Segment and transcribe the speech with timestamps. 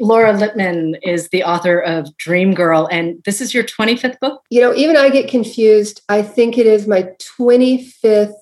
[0.00, 4.42] Laura Lippman is the author of Dream Girl, and this is your 25th book?
[4.50, 6.02] You know, even I get confused.
[6.08, 8.34] I think it is my 25th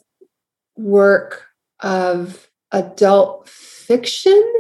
[0.77, 1.46] work
[1.80, 4.53] of adult fiction.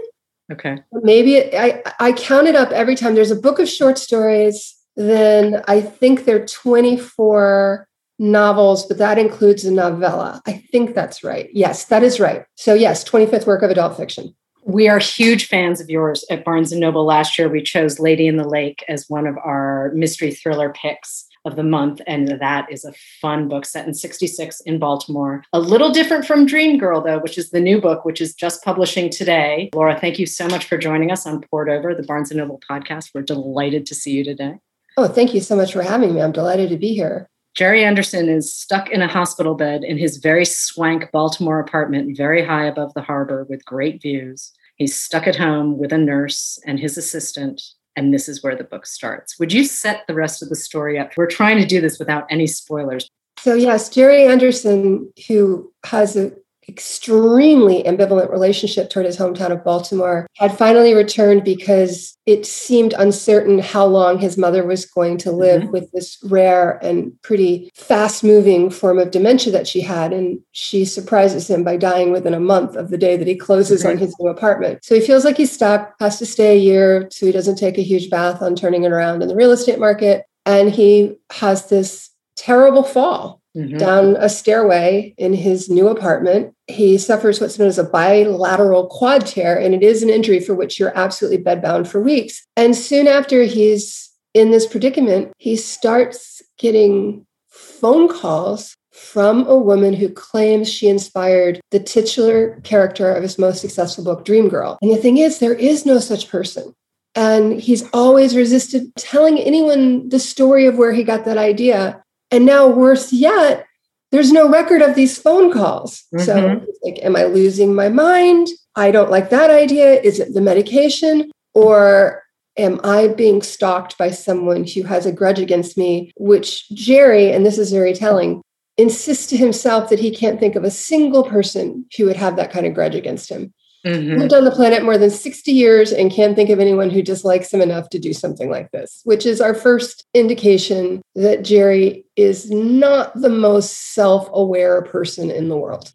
[0.52, 0.78] Okay.
[0.92, 3.14] Maybe it, I, I count it up every time.
[3.14, 7.86] There's a book of short stories, then I think there are 24
[8.18, 10.40] novels, but that includes a novella.
[10.46, 11.50] I think that's right.
[11.52, 12.44] Yes, that is right.
[12.54, 14.34] So, yes, 25th work of adult fiction.
[14.66, 17.04] We are huge fans of yours at Barnes and Noble.
[17.04, 21.24] Last year, we chose Lady in the Lake as one of our mystery thriller picks
[21.44, 22.00] of the month.
[22.08, 25.44] And that is a fun book set in 66 in Baltimore.
[25.52, 28.64] A little different from Dream Girl, though, which is the new book, which is just
[28.64, 29.70] publishing today.
[29.72, 32.60] Laura, thank you so much for joining us on Poured Over, the Barnes and Noble
[32.68, 33.10] podcast.
[33.14, 34.56] We're delighted to see you today.
[34.96, 36.20] Oh, thank you so much for having me.
[36.20, 37.30] I'm delighted to be here.
[37.56, 42.44] Jerry Anderson is stuck in a hospital bed in his very swank Baltimore apartment, very
[42.44, 44.52] high above the harbor with great views.
[44.76, 47.62] He's stuck at home with a nurse and his assistant,
[47.96, 49.38] and this is where the book starts.
[49.38, 51.12] Would you set the rest of the story up?
[51.16, 53.08] We're trying to do this without any spoilers.
[53.38, 56.32] So, yes, Jerry Anderson, who has a
[56.68, 63.60] extremely ambivalent relationship toward his hometown of Baltimore, had finally returned because it seemed uncertain
[63.60, 65.72] how long his mother was going to live mm-hmm.
[65.72, 70.12] with this rare and pretty fast moving form of dementia that she had.
[70.12, 73.82] And she surprises him by dying within a month of the day that he closes
[73.82, 73.90] mm-hmm.
[73.90, 74.84] on his new apartment.
[74.84, 77.78] So he feels like he's stuck, has to stay a year so he doesn't take
[77.78, 80.24] a huge bath on turning it around in the real estate market.
[80.44, 83.78] And he has this terrible fall mm-hmm.
[83.78, 86.54] down a stairway in his new apartment.
[86.68, 90.54] He suffers what's known as a bilateral quad tear, and it is an injury for
[90.54, 92.44] which you're absolutely bedbound for weeks.
[92.56, 99.94] And soon after he's in this predicament, he starts getting phone calls from a woman
[99.94, 104.78] who claims she inspired the titular character of his most successful book, Dream Girl.
[104.82, 106.74] And the thing is, there is no such person.
[107.14, 112.44] And he's always resisted telling anyone the story of where he got that idea and
[112.44, 113.66] now, worse yet,
[114.12, 116.04] there's no record of these phone calls.
[116.14, 116.24] Mm-hmm.
[116.24, 118.48] So, like, am I losing my mind?
[118.74, 120.00] I don't like that idea.
[120.00, 121.30] Is it the medication?
[121.54, 122.22] Or
[122.56, 126.12] am I being stalked by someone who has a grudge against me?
[126.16, 128.42] Which Jerry, and this is very telling,
[128.76, 132.52] insists to himself that he can't think of a single person who would have that
[132.52, 133.52] kind of grudge against him.
[133.84, 134.18] Mm-hmm.
[134.18, 137.52] Lived on the planet more than 60 years and can't think of anyone who dislikes
[137.52, 142.50] him enough to do something like this, which is our first indication that Jerry is
[142.50, 145.92] not the most self aware person in the world.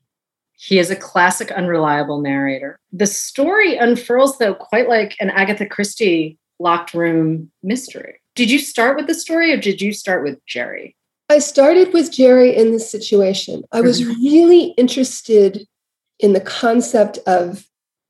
[0.58, 2.80] He is a classic unreliable narrator.
[2.94, 8.22] The story unfurls, though, quite like an Agatha Christie locked room mystery.
[8.36, 10.96] Did you start with the story or did you start with Jerry?
[11.30, 13.64] I started with Jerry in this situation.
[13.72, 14.24] I was mm-hmm.
[14.24, 15.66] really interested
[16.20, 17.66] in the concept of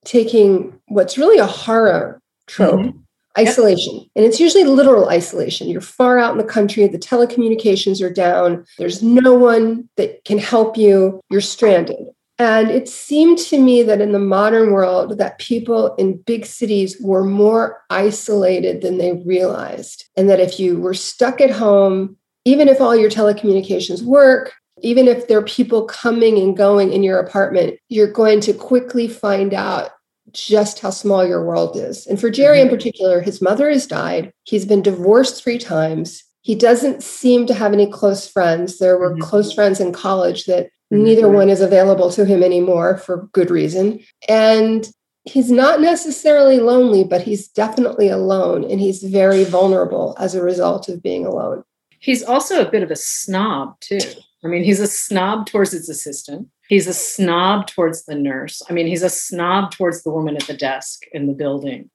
[0.06, 2.80] taking what's really a horror trope.
[2.80, 2.98] Mm-hmm.
[3.40, 3.94] Isolation.
[3.96, 4.08] Yep.
[4.18, 5.70] And it's usually literal isolation.
[5.70, 10.38] You're far out in the country, the telecommunications are down, there's no one that can
[10.38, 12.08] help you, you're stranded.
[12.42, 16.98] And it seemed to me that in the modern world that people in big cities
[17.00, 20.10] were more isolated than they realized.
[20.18, 25.08] And that if you were stuck at home, even if all your telecommunications work, even
[25.08, 29.54] if there are people coming and going in your apartment, you're going to quickly find
[29.54, 29.92] out
[30.34, 32.08] just how small your world is.
[32.08, 32.76] And for Jerry in mm-hmm.
[32.76, 34.32] particular, his mother has died.
[34.44, 36.24] He's been divorced three times.
[36.42, 38.80] He doesn't seem to have any close friends.
[38.80, 39.22] There were mm-hmm.
[39.22, 41.04] close friends in college that mm-hmm.
[41.04, 44.00] neither one is available to him anymore for good reason.
[44.28, 44.90] And
[45.24, 48.64] he's not necessarily lonely, but he's definitely alone.
[48.64, 51.64] And he's very vulnerable as a result of being alone.
[52.00, 54.00] He's also a bit of a snob, too.
[54.44, 56.48] I mean, he's a snob towards his assistant.
[56.68, 58.62] He's a snob towards the nurse.
[58.70, 61.90] I mean, he's a snob towards the woman at the desk in the building.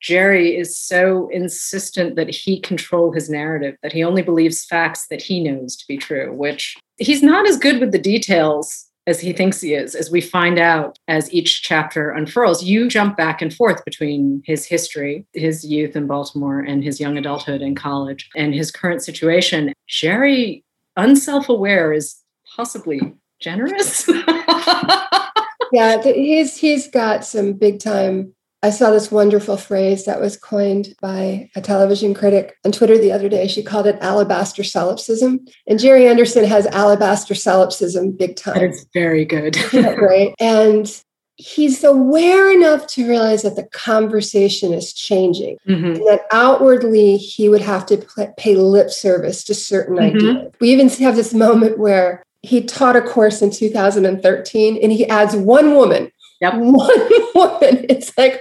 [0.00, 5.22] Jerry is so insistent that he control his narrative, that he only believes facts that
[5.22, 9.32] he knows to be true, which he's not as good with the details as he
[9.32, 12.62] thinks he is, as we find out as each chapter unfurls.
[12.62, 17.16] You jump back and forth between his history, his youth in Baltimore, and his young
[17.16, 19.72] adulthood in college, and his current situation.
[19.88, 20.62] Jerry
[20.98, 22.16] unself aware is
[22.56, 24.08] possibly generous.
[25.72, 28.34] yeah, he's he's got some big time.
[28.60, 33.12] I saw this wonderful phrase that was coined by a television critic on Twitter the
[33.12, 33.46] other day.
[33.46, 35.46] She called it alabaster solipsism.
[35.68, 38.54] And Jerry Anderson has alabaster solipsism big time.
[38.58, 39.56] That is very good.
[39.72, 40.34] right.
[40.40, 40.90] And
[41.38, 45.84] he's aware enough to realize that the conversation is changing mm-hmm.
[45.84, 47.96] and that outwardly he would have to
[48.36, 50.16] pay lip service to certain mm-hmm.
[50.16, 50.52] ideas.
[50.60, 55.34] We even have this moment where he taught a course in 2013 and he adds
[55.34, 56.54] one woman Yep.
[56.56, 57.86] one woman.
[57.88, 58.40] It's like,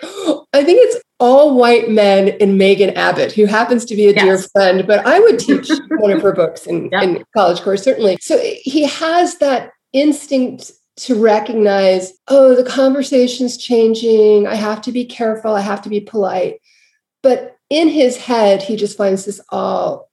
[0.54, 4.24] I think it's all white men and Megan Abbott, who happens to be a yes.
[4.24, 7.04] dear friend, but I would teach one of her books in, yep.
[7.04, 8.18] in college course, certainly.
[8.22, 14.48] So he has that instinct to recognize, oh, the conversation's changing.
[14.48, 15.54] I have to be careful.
[15.54, 16.60] I have to be polite.
[17.24, 20.10] But in his head, he just finds this all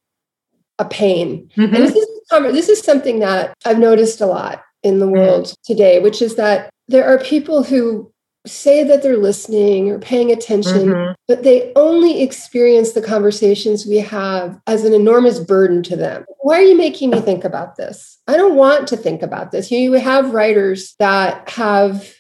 [0.79, 1.51] a pain.
[1.57, 1.75] Mm-hmm.
[1.75, 5.15] And this is, this is something that I've noticed a lot in the mm-hmm.
[5.15, 5.73] world mm-hmm.
[5.73, 8.13] today, which is that there are people who
[8.47, 11.13] say that they're listening or paying attention, mm-hmm.
[11.27, 16.25] but they only experience the conversations we have as an enormous burden to them.
[16.41, 18.19] Why are you making me think about this?
[18.29, 19.71] I don't want to think about this.
[19.71, 22.13] You have writers that have,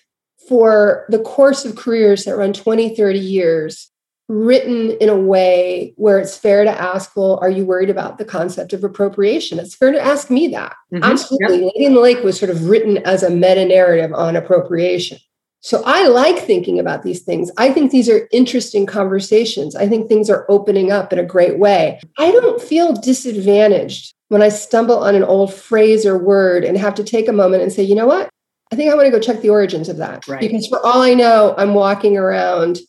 [0.48, 3.90] for the course of careers that run 20, 30 years,
[4.28, 8.24] written in a way where it's fair to ask, well, are you worried about the
[8.24, 9.58] concept of appropriation?
[9.58, 10.74] It's fair to ask me that.
[10.92, 11.04] Mm-hmm.
[11.04, 11.56] Absolutely.
[11.56, 11.72] Yep.
[11.74, 15.18] Lady in the Lake was sort of written as a meta narrative on appropriation.
[15.64, 17.50] So I like thinking about these things.
[17.56, 19.74] I think these are interesting conversations.
[19.74, 21.98] I think things are opening up in a great way.
[22.18, 26.94] I don't feel disadvantaged when I stumble on an old phrase or word and have
[26.96, 28.28] to take a moment and say, you know what?
[28.72, 30.28] I think I want to go check the origins of that.
[30.28, 30.38] Right.
[30.38, 32.80] Because for all I know, I'm walking around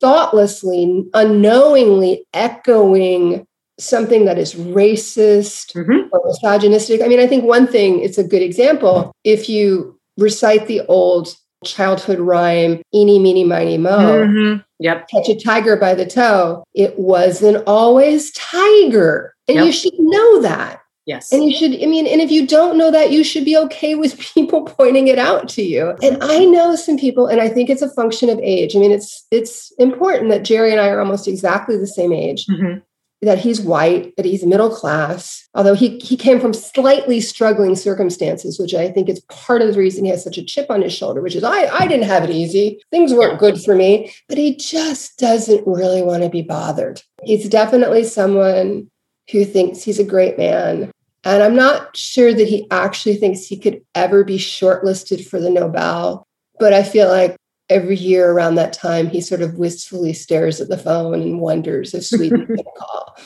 [0.00, 3.46] thoughtlessly, unknowingly echoing
[3.78, 6.08] something that is racist mm-hmm.
[6.10, 7.02] or misogynistic.
[7.02, 9.12] I mean, I think one thing, it's a good example.
[9.22, 14.62] If you recite the old childhood rhyme, eeny, meeny, miny, mo, mm-hmm.
[14.78, 15.08] yep.
[15.08, 19.34] catch a tiger by the toe, it wasn't always tiger.
[19.48, 19.66] And yep.
[19.66, 20.80] you should know that.
[21.06, 21.32] Yes.
[21.32, 23.94] And you should, I mean, and if you don't know that, you should be okay
[23.94, 25.94] with people pointing it out to you.
[26.02, 28.74] And I know some people, and I think it's a function of age.
[28.74, 32.46] I mean, it's it's important that Jerry and I are almost exactly the same age.
[32.46, 32.80] Mm-hmm.
[33.26, 38.56] That he's white, that he's middle class, although he, he came from slightly struggling circumstances,
[38.56, 40.92] which I think is part of the reason he has such a chip on his
[40.92, 42.80] shoulder, which is I, I didn't have it easy.
[42.92, 47.02] Things weren't good for me, but he just doesn't really want to be bothered.
[47.24, 48.88] He's definitely someone
[49.32, 50.92] who thinks he's a great man,
[51.24, 55.50] and I'm not sure that he actually thinks he could ever be shortlisted for the
[55.50, 56.24] Nobel.
[56.60, 57.36] But I feel like
[57.68, 61.94] every year around that time, he sort of wistfully stares at the phone and wonders
[61.94, 63.16] if Sweden can call.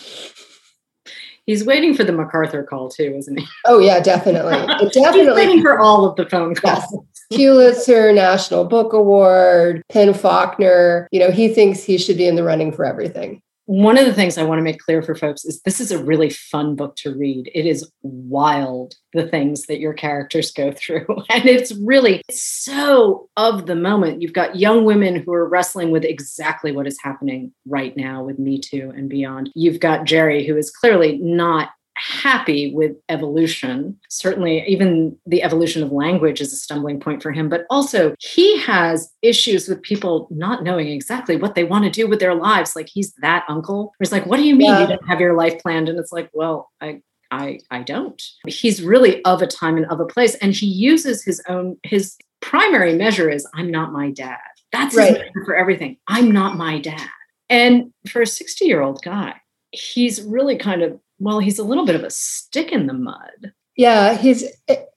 [1.47, 3.47] He's waiting for the MacArthur call too, isn't he?
[3.67, 4.53] Oh yeah, definitely.
[4.93, 5.21] definitely.
[5.25, 6.85] He's waiting for all of the phone calls.
[6.93, 7.05] Yes.
[7.33, 11.09] Pulitzer, National Book Award, PEN Faulkner.
[11.13, 13.41] You know, he thinks he should be in the running for everything
[13.71, 16.03] one of the things I want to make clear for folks is this is a
[16.03, 17.49] really fun book to read.
[17.55, 21.07] It is wild, the things that your characters go through.
[21.31, 24.23] And it's really so of the moment.
[24.23, 28.41] You've got young women who are wrestling with exactly what is happening right now with
[28.41, 29.53] Me Too and beyond.
[29.55, 31.69] You've got Jerry, who is clearly not
[32.00, 33.99] happy with evolution.
[34.08, 38.58] Certainly, even the evolution of language is a stumbling point for him, but also he
[38.61, 42.75] has issues with people not knowing exactly what they want to do with their lives.
[42.75, 43.93] Like he's that uncle.
[43.99, 44.81] He's like, What do you mean yeah.
[44.81, 45.88] you don't have your life planned?
[45.88, 48.20] And it's like, Well, I, I, I don't.
[48.47, 50.35] He's really of a time and of a place.
[50.37, 54.38] And he uses his own, his primary measure is I'm not my dad.
[54.73, 55.20] That's right.
[55.44, 55.97] for everything.
[56.08, 57.08] I'm not my dad.
[57.49, 59.35] And for a 60 year old guy,
[59.73, 63.53] he's really kind of well, he's a little bit of a stick in the mud.
[63.77, 64.45] Yeah, he's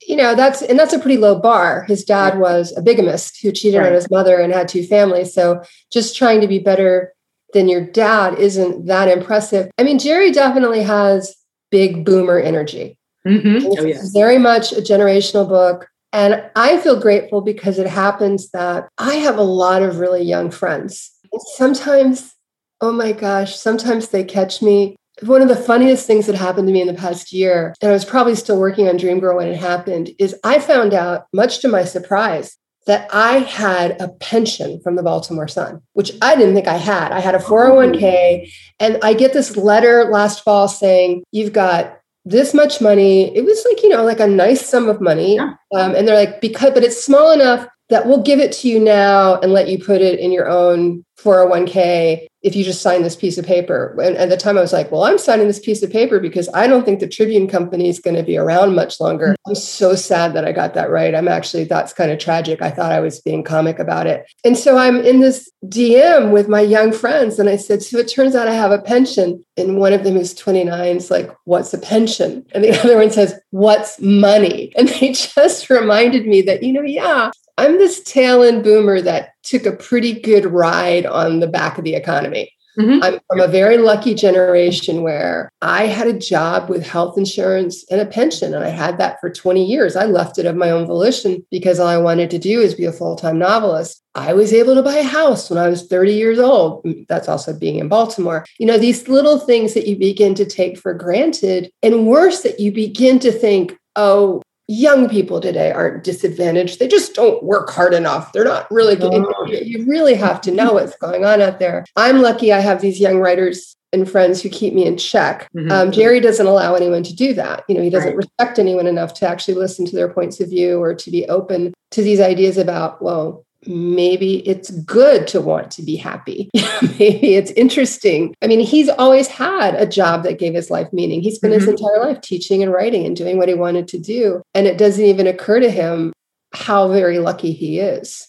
[0.06, 1.84] you know that's and that's a pretty low bar.
[1.84, 3.88] His dad was a bigamist who cheated right.
[3.88, 5.32] on his mother and had two families.
[5.32, 5.62] So
[5.92, 7.14] just trying to be better
[7.52, 9.70] than your dad isn't that impressive.
[9.78, 11.34] I mean, Jerry definitely has
[11.70, 12.98] big boomer energy.
[13.26, 13.66] Mm-hmm.
[13.66, 14.10] Oh, yes.
[14.10, 15.88] very much a generational book.
[16.12, 20.50] And I feel grateful because it happens that I have a lot of really young
[20.50, 21.10] friends.
[21.54, 22.34] Sometimes,
[22.80, 26.72] oh my gosh, sometimes they catch me one of the funniest things that happened to
[26.72, 29.48] me in the past year, and I was probably still working on Dream Girl when
[29.48, 32.56] it happened, is I found out, much to my surprise,
[32.86, 37.12] that I had a pension from the Baltimore Sun, which I didn't think I had.
[37.12, 42.54] I had a 401k, and I get this letter last fall saying, You've got this
[42.54, 43.34] much money.
[43.36, 45.36] It was like, you know, like a nice sum of money.
[45.36, 45.54] Yeah.
[45.74, 48.80] Um, and they're like, because, but it's small enough that we'll give it to you
[48.80, 53.16] now and let you put it in your own 401k if you just sign this
[53.16, 53.96] piece of paper.
[54.02, 56.48] And at the time, I was like, well, I'm signing this piece of paper because
[56.52, 59.28] I don't think the Tribune Company is going to be around much longer.
[59.28, 59.50] Mm-hmm.
[59.50, 61.14] I'm so sad that I got that right.
[61.14, 62.60] I'm actually, that's kind of tragic.
[62.60, 64.30] I thought I was being comic about it.
[64.44, 67.38] And so I'm in this DM with my young friends.
[67.38, 69.42] And I said, so it turns out I have a pension.
[69.56, 72.44] And one of them who's 29 is like, what's a pension?
[72.52, 74.72] And the other one says, what's money?
[74.76, 79.30] And they just reminded me that, you know, yeah, I'm this tail end boomer that
[79.42, 82.50] took a pretty good ride on the back of the economy.
[82.78, 83.02] Mm-hmm.
[83.02, 88.00] I'm from a very lucky generation where I had a job with health insurance and
[88.00, 89.94] a pension, and I had that for 20 years.
[89.94, 92.84] I left it of my own volition because all I wanted to do is be
[92.84, 94.02] a full time novelist.
[94.16, 96.84] I was able to buy a house when I was 30 years old.
[97.08, 98.44] That's also being in Baltimore.
[98.58, 102.58] You know, these little things that you begin to take for granted, and worse, that
[102.58, 106.78] you begin to think, oh, young people today aren't disadvantaged.
[106.78, 108.32] They just don't work hard enough.
[108.32, 111.84] They're not really getting, you really have to know what's going on out there.
[111.96, 115.48] I'm lucky I have these young writers and friends who keep me in check.
[115.54, 115.70] Mm-hmm.
[115.70, 117.64] Um, Jerry doesn't allow anyone to do that.
[117.68, 118.16] You know, he doesn't right.
[118.16, 121.72] respect anyone enough to actually listen to their points of view or to be open
[121.92, 126.50] to these ideas about, well, maybe it's good to want to be happy.
[126.98, 128.34] maybe it's interesting.
[128.42, 131.20] I mean, he's always had a job that gave his life meaning.
[131.20, 131.60] He spent mm-hmm.
[131.60, 134.42] his entire life teaching and writing and doing what he wanted to do.
[134.54, 136.12] And it doesn't even occur to him
[136.52, 138.28] how very lucky he is.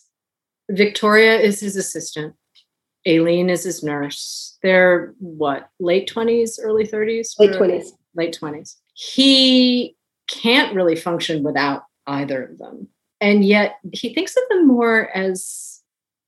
[0.69, 2.33] Victoria is his assistant.
[3.07, 4.57] Aileen is his nurse.
[4.63, 7.39] They're what, late 20s, early 30s?
[7.39, 7.89] Late 20s.
[8.15, 8.77] Late 20s.
[8.93, 9.95] He
[10.27, 12.87] can't really function without either of them
[13.21, 15.81] and yet he thinks of them more as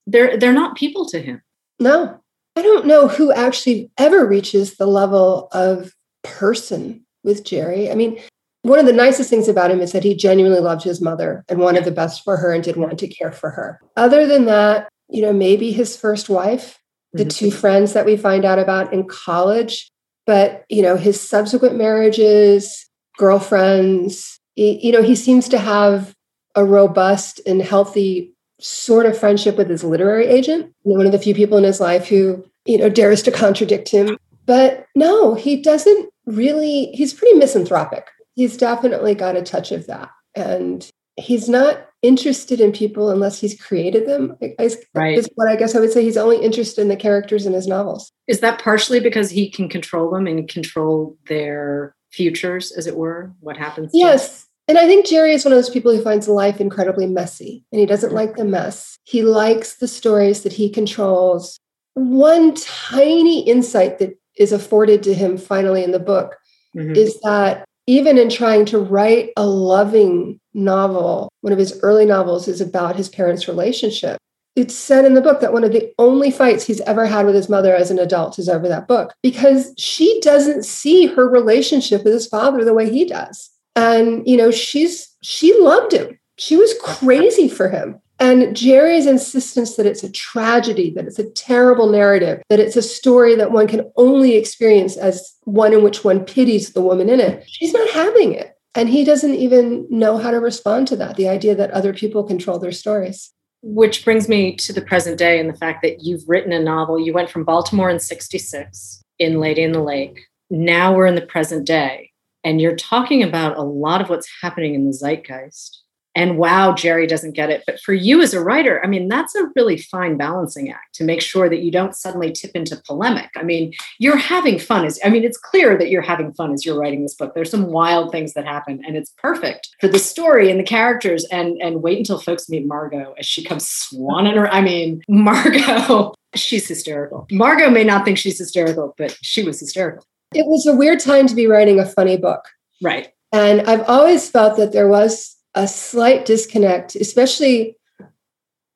[0.06, 1.41] they're they're not people to him.
[1.79, 2.20] No.
[2.56, 7.91] I don't know who actually ever reaches the level of person with jerry.
[7.91, 8.20] I mean
[8.63, 11.60] one of the nicest things about him is that he genuinely loved his mother and
[11.60, 13.79] wanted the best for her and did want to care for her.
[13.96, 16.79] Other than that you know maybe his first wife
[17.13, 17.29] the mm-hmm.
[17.29, 19.89] two friends that we find out about in college
[20.25, 26.13] but you know his subsequent marriages girlfriends you know he seems to have
[26.58, 31.36] a robust and healthy sort of friendship with his literary agent, one of the few
[31.36, 34.18] people in his life who, you know, dares to contradict him.
[34.48, 38.08] But no, he doesn't really, he's pretty misanthropic.
[38.34, 40.10] He's definitely got a touch of that.
[40.36, 44.36] And he's not interested in people unless he's created them.
[44.42, 45.18] I, right.
[45.18, 46.04] Is what I guess I would say.
[46.04, 48.12] He's only interested in the characters in his novels.
[48.28, 53.32] Is that partially because he can control them and control their futures, as it were?
[53.42, 53.92] What happens?
[53.94, 54.47] Yes.
[54.68, 57.80] And I think Jerry is one of those people who finds life incredibly messy and
[57.80, 58.98] he doesn't like the mess.
[59.06, 61.58] He likes the stories that he controls.
[61.94, 66.36] One tiny insight that is afforded to him finally in the book
[66.76, 66.96] mm-hmm.
[66.96, 72.50] is that even in trying to write a loving novel, one of his early novels
[72.50, 74.18] is about his parents' relationship.
[74.58, 77.36] It's said in the book that one of the only fights he's ever had with
[77.36, 82.04] his mother as an adult is over that book because she doesn't see her relationship
[82.04, 86.20] with his father the way he does and you know she's she loved him.
[86.38, 88.02] She was crazy for him.
[88.20, 92.82] And jerry's insistence that it's a tragedy that it's a terrible narrative that it's a
[92.82, 97.20] story that one can only experience as one in which one pities the woman in
[97.20, 98.54] it she's not having it.
[98.74, 102.24] And he doesn't even know how to respond to that the idea that other people
[102.24, 103.32] control their stories.
[103.64, 107.00] Which brings me to the present day and the fact that you've written a novel.
[107.00, 110.20] You went from baltimore in 66 in lady in the lake.
[110.52, 112.07] Now we're in the present day
[112.48, 115.82] and you're talking about a lot of what's happening in the zeitgeist.
[116.16, 117.63] And wow, Jerry doesn't get it.
[117.68, 121.04] But for you as a writer, I mean, that's a really fine balancing act to
[121.04, 123.30] make sure that you don't suddenly tip into polemic.
[123.36, 124.86] I mean, you're having fun.
[124.86, 127.34] As, I mean, it's clear that you're having fun as you're writing this book.
[127.36, 131.25] There's some wild things that happen, and it's perfect for the story and the characters.
[131.25, 134.48] And and wait until folks meet Margot as she comes swanning her.
[134.48, 137.27] I mean, Margot, she's hysterical.
[137.30, 140.06] Margot may not think she's hysterical, but she was hysterical.
[140.34, 142.46] It was a weird time to be writing a funny book.
[142.82, 143.10] Right.
[143.32, 147.76] And I've always felt that there was a slight disconnect, especially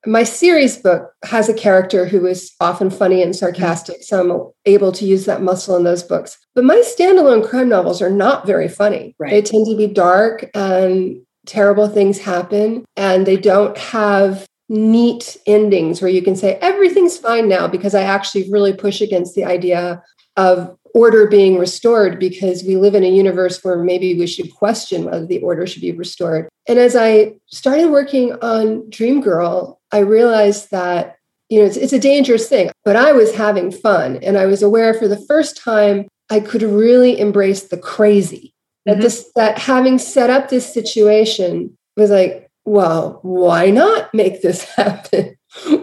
[0.05, 4.01] my series book has a character who is often funny and sarcastic.
[4.01, 6.37] So I'm able to use that muscle in those books.
[6.55, 9.15] But my standalone crime novels are not very funny.
[9.19, 9.29] Right.
[9.29, 16.01] They tend to be dark and terrible things happen, and they don't have neat endings
[16.01, 20.01] where you can say everything's fine now because I actually really push against the idea
[20.37, 25.05] of order being restored because we live in a universe where maybe we should question
[25.05, 26.49] whether the order should be restored.
[26.67, 31.17] And as I started working on Dream Girl, I realized that
[31.49, 34.61] you know it's, it's a dangerous thing, but I was having fun and I was
[34.61, 38.53] aware for the first time I could really embrace the crazy.
[38.85, 39.01] That mm-hmm.
[39.01, 45.35] this that having set up this situation was like, well, why not make this happen?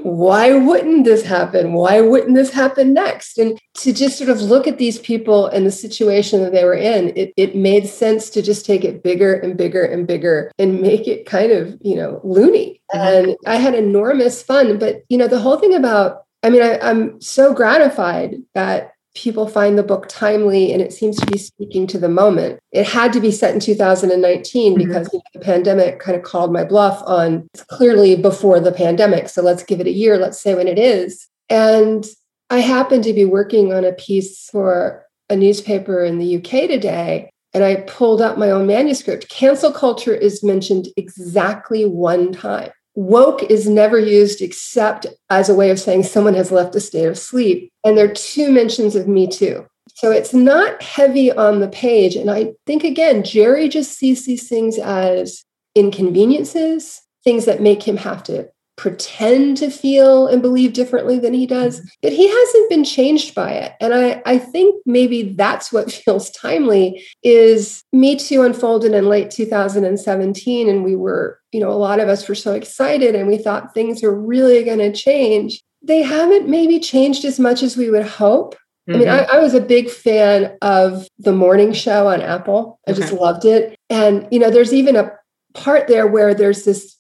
[0.03, 1.75] Why wouldn't this happen?
[1.75, 3.39] Why wouldn't this happen next?
[3.39, 6.75] And to just sort of look at these people and the situation that they were
[6.75, 10.81] in, it, it made sense to just take it bigger and bigger and bigger and
[10.81, 12.81] make it kind of, you know, loony.
[12.95, 14.79] And I had enormous fun.
[14.79, 19.49] But, you know, the whole thing about, I mean, I, I'm so gratified that people
[19.49, 22.61] find the book timely and it seems to be speaking to the moment.
[22.73, 24.87] It had to be set in 2019 mm-hmm.
[24.87, 29.29] because you know, the pandemic kind of called my bluff on clearly before the pandemic.
[29.29, 31.27] So let's give it a year, let's say when it is.
[31.50, 32.07] And
[32.50, 37.31] I happened to be working on a piece for a newspaper in the UK today,
[37.53, 39.29] and I pulled up my own manuscript.
[39.29, 42.71] Cancel culture is mentioned exactly one time.
[42.99, 47.05] Woke is never used except as a way of saying someone has left a state
[47.05, 47.73] of sleep.
[47.85, 49.64] And there are two mentions of Me Too.
[49.95, 52.17] So it's not heavy on the page.
[52.17, 55.45] And I think, again, Jerry just sees these things as
[55.76, 61.47] inconveniences, things that make him have to pretend to feel and believe differently than he
[61.47, 61.88] does, mm-hmm.
[62.00, 63.75] but he hasn't been changed by it.
[63.80, 69.30] And I, I think maybe that's what feels timely is Me Too unfolded in late
[69.30, 70.68] 2017.
[70.68, 73.75] And we were, you know, a lot of us were so excited and we thought
[73.75, 75.61] things are really going to change.
[75.82, 78.56] They haven't maybe changed as much as we would hope.
[78.88, 79.37] I mean, I, mm-hmm.
[79.37, 82.80] I, was a big fan of the morning show on Apple.
[82.88, 83.02] I okay.
[83.02, 83.78] just loved it.
[83.90, 85.12] And, you know, there's even a
[85.52, 86.98] part there where there's this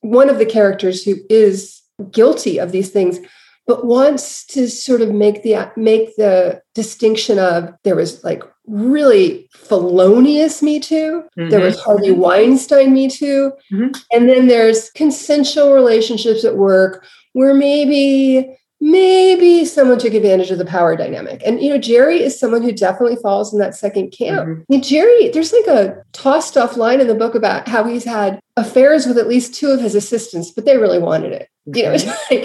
[0.00, 3.18] one of the characters who is guilty of these things
[3.66, 9.48] but wants to sort of make the make the distinction of there was like really
[9.52, 11.50] felonious me too mm-hmm.
[11.50, 13.90] there was harvey weinstein me too mm-hmm.
[14.12, 20.64] and then there's consensual relationships at work where maybe maybe someone took advantage of the
[20.64, 21.42] power dynamic.
[21.44, 24.48] And, you know, Jerry is someone who definitely falls in that second camp.
[24.48, 24.60] Mm-hmm.
[24.60, 28.04] I mean, Jerry, there's like a tossed off line in the book about how he's
[28.04, 31.48] had affairs with at least two of his assistants, but they really wanted it.
[31.66, 32.44] You know, it's like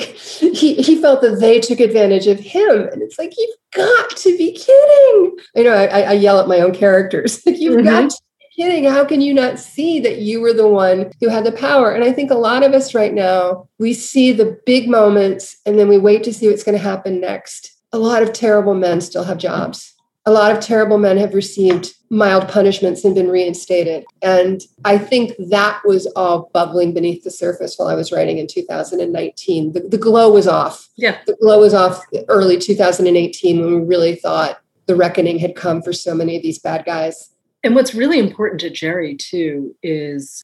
[0.57, 2.87] he, he felt that they took advantage of him.
[2.91, 5.37] And it's like, you've got to be kidding.
[5.55, 7.45] You know, I, I yell at my own characters.
[7.45, 7.85] Like, you've mm-hmm.
[7.85, 8.17] got to
[8.55, 8.85] kidding.
[8.85, 11.91] How can you not see that you were the one who had the power?
[11.91, 15.77] And I think a lot of us right now, we see the big moments and
[15.77, 17.71] then we wait to see what's going to happen next.
[17.91, 19.93] A lot of terrible men still have jobs.
[20.25, 24.05] A lot of terrible men have received mild punishments and been reinstated.
[24.21, 28.47] And I think that was all bubbling beneath the surface while I was writing in
[28.47, 29.73] 2019.
[29.73, 30.87] The, the glow was off.
[30.95, 31.17] Yeah.
[31.25, 35.91] The glow was off early 2018 when we really thought the reckoning had come for
[35.91, 37.32] so many of these bad guys.
[37.63, 40.43] And what's really important to Jerry, too, is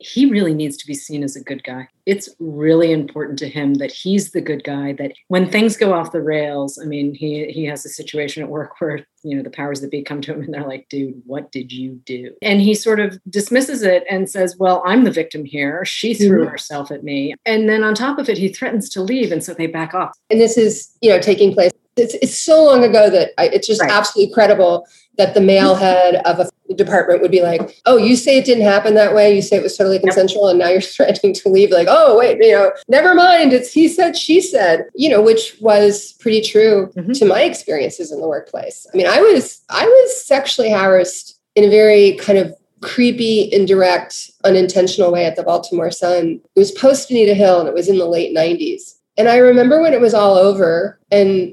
[0.00, 1.88] he really needs to be seen as a good guy.
[2.06, 6.12] It's really important to him that he's the good guy, that when things go off
[6.12, 9.50] the rails, I mean, he he has a situation at work where, you know, the
[9.50, 12.32] powers that be come to him and they're like, dude, what did you do?
[12.42, 15.84] And he sort of dismisses it and says, Well, I'm the victim here.
[15.84, 16.50] She threw mm-hmm.
[16.50, 17.34] herself at me.
[17.44, 19.32] And then on top of it, he threatens to leave.
[19.32, 20.12] And so they back off.
[20.30, 21.72] And this is, you know, taking place.
[21.98, 23.90] It's, it's so long ago that I, it's just right.
[23.90, 28.38] absolutely credible that the male head of a department would be like, "Oh, you say
[28.38, 29.34] it didn't happen that way.
[29.34, 30.50] You say it was totally consensual, yep.
[30.50, 33.52] and now you're threatening to leave." Like, "Oh, wait, you know, never mind.
[33.52, 37.12] It's he said, she said." You know, which was pretty true mm-hmm.
[37.12, 38.86] to my experiences in the workplace.
[38.92, 44.30] I mean, I was I was sexually harassed in a very kind of creepy, indirect,
[44.44, 46.40] unintentional way at the Baltimore Sun.
[46.54, 48.94] It was post Anita Hill, and it was in the late '90s.
[49.16, 51.52] And I remember when it was all over, and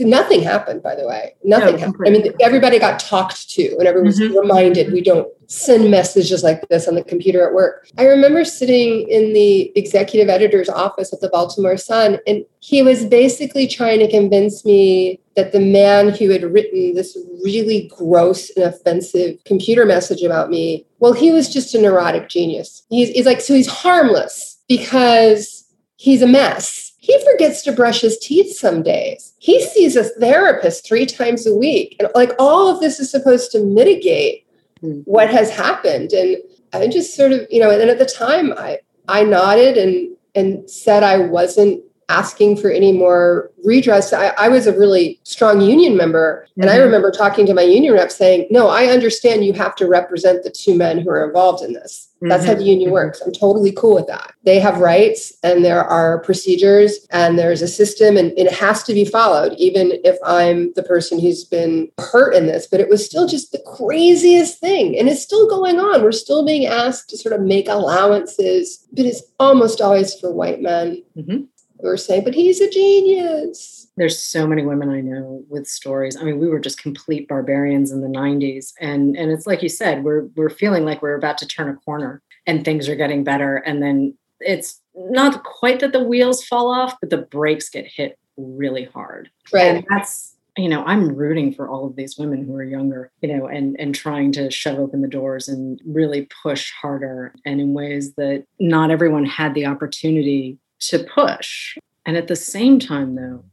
[0.00, 1.34] nothing happened by the way.
[1.44, 4.36] Nothing no, happened i mean everybody got talked to and everyone was mm-hmm.
[4.38, 7.88] reminded we don't send messages like this on the computer at work.
[7.98, 13.04] I remember sitting in the executive editor's office at the baltimore sun and he was
[13.04, 18.64] basically trying to convince me that the man who had written this really gross and
[18.64, 22.84] offensive computer message about me well he was just a neurotic genius.
[22.88, 25.64] He's, he's like so he's harmless because
[25.96, 29.34] he's a mess he forgets to brush his teeth some days.
[29.38, 31.96] He sees a therapist three times a week.
[31.98, 34.46] And like all of this is supposed to mitigate
[34.82, 35.00] mm-hmm.
[35.00, 36.14] what has happened.
[36.14, 36.38] And
[36.72, 40.16] I just sort of, you know, and then at the time I I nodded and
[40.34, 44.12] and said I wasn't asking for any more redress.
[44.12, 46.46] I, I, was a really strong union member.
[46.56, 46.74] And mm-hmm.
[46.74, 50.44] I remember talking to my union rep saying, No, I understand you have to represent
[50.44, 52.10] the two men who are involved in this.
[52.20, 52.52] That's mm-hmm.
[52.52, 53.20] how the union works.
[53.20, 54.32] I'm totally cool with that.
[54.44, 58.94] They have rights and there are procedures and there's a system and it has to
[58.94, 62.66] be followed, even if I'm the person who's been hurt in this.
[62.66, 64.98] But it was still just the craziest thing.
[64.98, 66.02] And it's still going on.
[66.02, 70.62] We're still being asked to sort of make allowances, but it's almost always for white
[70.62, 71.02] men.
[71.16, 71.44] Mm-hmm
[71.88, 73.88] are saying, but he's a genius.
[73.96, 76.16] There's so many women I know with stories.
[76.16, 78.72] I mean, we were just complete barbarians in the 90s.
[78.80, 81.76] And and it's like you said, we're we're feeling like we're about to turn a
[81.76, 83.56] corner and things are getting better.
[83.58, 88.18] And then it's not quite that the wheels fall off, but the brakes get hit
[88.36, 89.30] really hard.
[89.52, 89.76] Right.
[89.76, 93.28] And that's you know i'm rooting for all of these women who are younger you
[93.28, 97.74] know and and trying to shove open the doors and really push harder and in
[97.74, 101.76] ways that not everyone had the opportunity to push.
[102.06, 103.44] And at the same time, though,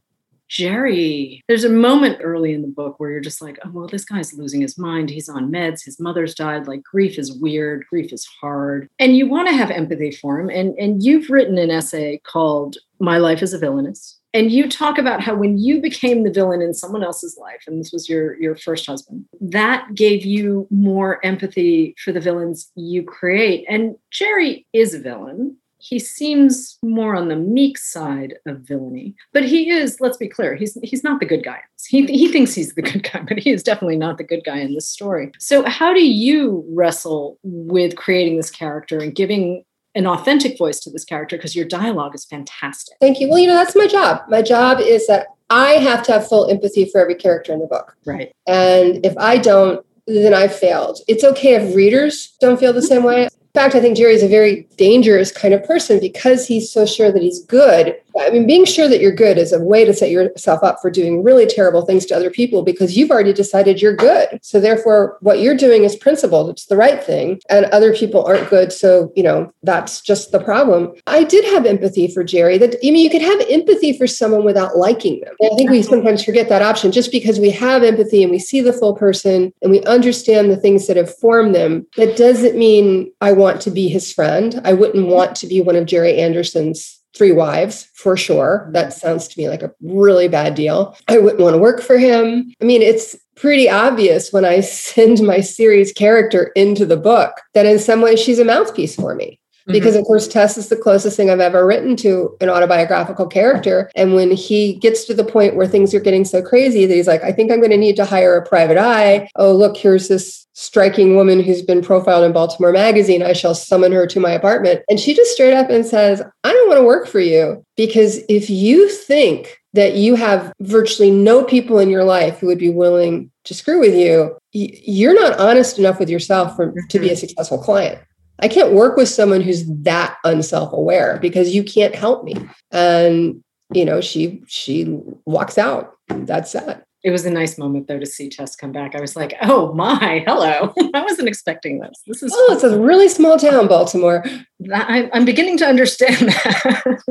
[0.49, 4.03] Jerry, there's a moment early in the book where you're just like, oh, well, this
[4.03, 5.09] guy's losing his mind.
[5.09, 5.85] He's on meds.
[5.85, 6.67] His mother's died.
[6.67, 7.85] Like, grief is weird.
[7.89, 8.89] Grief is hard.
[8.99, 10.49] And you want to have empathy for him.
[10.49, 14.19] And, and you've written an essay called My Life as a Villainess.
[14.33, 17.79] and you talk about how when you became the villain in someone else's life and
[17.79, 23.03] this was your your first husband that gave you more empathy for the villains you
[23.03, 29.15] create and jerry is a villain he seems more on the meek side of villainy
[29.33, 32.53] but he is let's be clear he's he's not the good guy he, he thinks
[32.53, 35.31] he's the good guy but he is definitely not the good guy in this story
[35.39, 39.63] so how do you wrestle with creating this character and giving
[39.95, 42.95] an authentic voice to this character because your dialogue is fantastic.
[43.01, 43.27] Thank you.
[43.27, 44.21] Well, you know, that's my job.
[44.29, 47.67] My job is that I have to have full empathy for every character in the
[47.67, 47.97] book.
[48.05, 48.31] Right.
[48.47, 50.99] And if I don't, then I failed.
[51.09, 54.27] It's okay if readers don't feel the same way fact, I think Jerry is a
[54.27, 57.95] very dangerous kind of person because he's so sure that he's good.
[58.19, 60.89] I mean, being sure that you're good is a way to set yourself up for
[60.89, 64.39] doing really terrible things to other people because you've already decided you're good.
[64.41, 68.49] So, therefore, what you're doing is principled, it's the right thing, and other people aren't
[68.49, 68.71] good.
[68.73, 70.93] So, you know, that's just the problem.
[71.07, 72.57] I did have empathy for Jerry.
[72.57, 75.33] That I mean, you could have empathy for someone without liking them.
[75.39, 78.39] And I think we sometimes forget that option just because we have empathy and we
[78.39, 81.85] see the full person and we understand the things that have formed them.
[81.97, 84.61] That doesn't mean I want to be his friend.
[84.63, 88.69] I wouldn't want to be one of Jerry Anderson's three wives for sure.
[88.73, 90.97] That sounds to me like a really bad deal.
[91.07, 92.53] I wouldn't want to work for him.
[92.61, 97.65] I mean, it's pretty obvious when I send my series character into the book that
[97.65, 99.39] in some ways she's a mouthpiece for me.
[99.61, 99.73] Mm-hmm.
[99.73, 103.91] Because of course Tess is the closest thing I've ever written to an autobiographical character.
[103.95, 107.07] And when he gets to the point where things are getting so crazy that he's
[107.07, 109.29] like, I think I'm going to need to hire a private eye.
[109.35, 113.23] Oh, look, here's this striking woman who's been profiled in Baltimore Magazine.
[113.23, 114.81] I shall summon her to my apartment.
[114.89, 118.19] And she just straight up and says, I don't want to work for you because
[118.27, 122.69] if you think that you have virtually no people in your life who would be
[122.69, 127.11] willing to screw with you, you're not honest enough with yourself for, to be a
[127.11, 127.19] mm-hmm.
[127.19, 127.99] successful client.
[128.39, 132.35] I can't work with someone who's that unself-aware because you can't help me.
[132.71, 135.93] And you know, she she walks out.
[136.09, 136.83] That's that.
[137.03, 138.95] It was a nice moment though to see Tess come back.
[138.95, 140.73] I was like, oh my, hello.
[140.93, 142.01] I wasn't expecting this.
[142.05, 144.23] This is Oh, it's a really small town, Baltimore.
[144.71, 147.01] I'm beginning to understand that.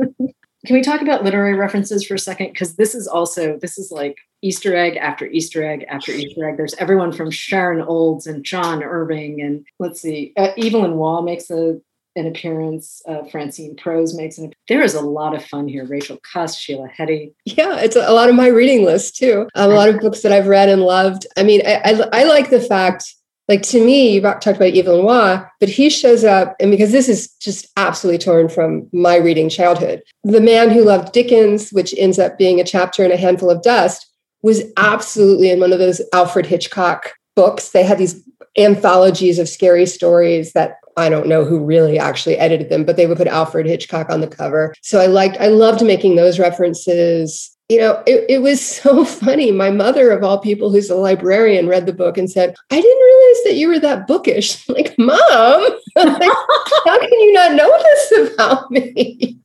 [0.65, 2.47] Can we talk about literary references for a second?
[2.51, 6.55] Because this is also this is like Easter egg after Easter egg after Easter egg.
[6.55, 11.49] There's everyone from Sharon Olds and John Irving, and let's see, uh, Evelyn Waugh makes
[11.49, 11.81] a
[12.15, 13.01] an appearance.
[13.07, 14.45] Uh, Francine Prose makes an.
[14.45, 14.57] appearance.
[14.67, 15.85] There is a lot of fun here.
[15.85, 17.33] Rachel Cusk, Sheila Heti.
[17.45, 19.47] Yeah, it's a, lot of my reading list too.
[19.55, 21.25] Um, a lot of books that I've read and loved.
[21.37, 23.15] I mean, I, I, I like the fact
[23.51, 27.09] like to me, you talked about Evelyn Waugh, but he shows up, and because this
[27.09, 32.17] is just absolutely torn from my reading childhood, The Man Who Loved Dickens, which ends
[32.17, 34.09] up being a chapter in A Handful of Dust,
[34.41, 37.71] was absolutely in one of those Alfred Hitchcock books.
[37.71, 38.23] They had these
[38.57, 43.07] anthologies of scary stories that I don't know who really actually edited them, but they
[43.07, 44.73] would put Alfred Hitchcock on the cover.
[44.81, 49.49] So I liked, I loved making those references you know, it, it, was so funny.
[49.49, 52.99] My mother, of all people, who's a librarian, read the book and said, I didn't
[52.99, 54.67] realize that you were that bookish.
[54.71, 55.17] Like, Mom,
[55.95, 56.31] like,
[56.85, 59.37] how can you not know this about me?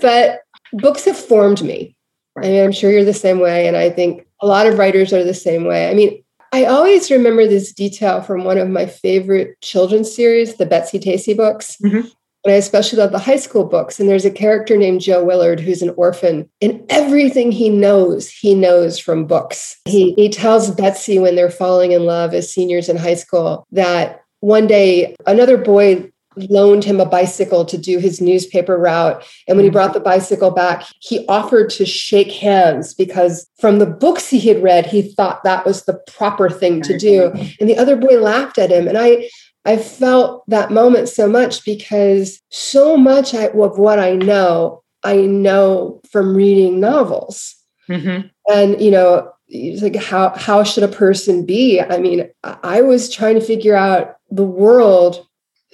[0.00, 0.40] but
[0.72, 1.96] books have formed me.
[2.36, 3.66] I mean, I'm sure you're the same way.
[3.66, 5.88] And I think a lot of writers are the same way.
[5.88, 10.66] I mean, I always remember this detail from one of my favorite children's series, the
[10.66, 11.76] Betsy Tacy books.
[11.82, 12.08] Mm-hmm.
[12.44, 13.98] And I especially love the high school books.
[13.98, 16.48] And there's a character named Joe Willard who's an orphan.
[16.62, 19.76] And everything he knows, he knows from books.
[19.84, 24.22] He, he tells Betsy when they're falling in love as seniors in high school that
[24.40, 29.24] one day another boy loaned him a bicycle to do his newspaper route.
[29.48, 33.86] And when he brought the bicycle back, he offered to shake hands because from the
[33.86, 37.32] books he had read, he thought that was the proper thing to do.
[37.60, 38.86] And the other boy laughed at him.
[38.88, 39.28] And I,
[39.64, 46.00] I felt that moment so much because so much of what I know, I know
[46.10, 47.56] from reading novels.
[47.88, 48.28] Mm-hmm.
[48.52, 51.80] And, you know, it's like how how should a person be?
[51.80, 55.25] I mean, I was trying to figure out the world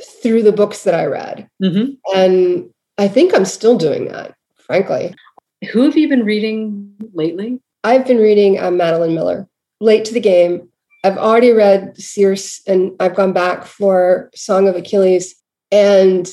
[0.05, 1.49] through the books that I read.
[1.63, 2.19] Mm-hmm.
[2.19, 5.15] And I think I'm still doing that, frankly.
[5.73, 7.61] Who have you been reading lately?
[7.85, 9.49] I've been reading uh, Madeline Miller,
[9.81, 10.69] Late to the Game.
[11.05, 15.35] I've already read Circe and I've gone back for Song of Achilles.
[15.73, 16.29] And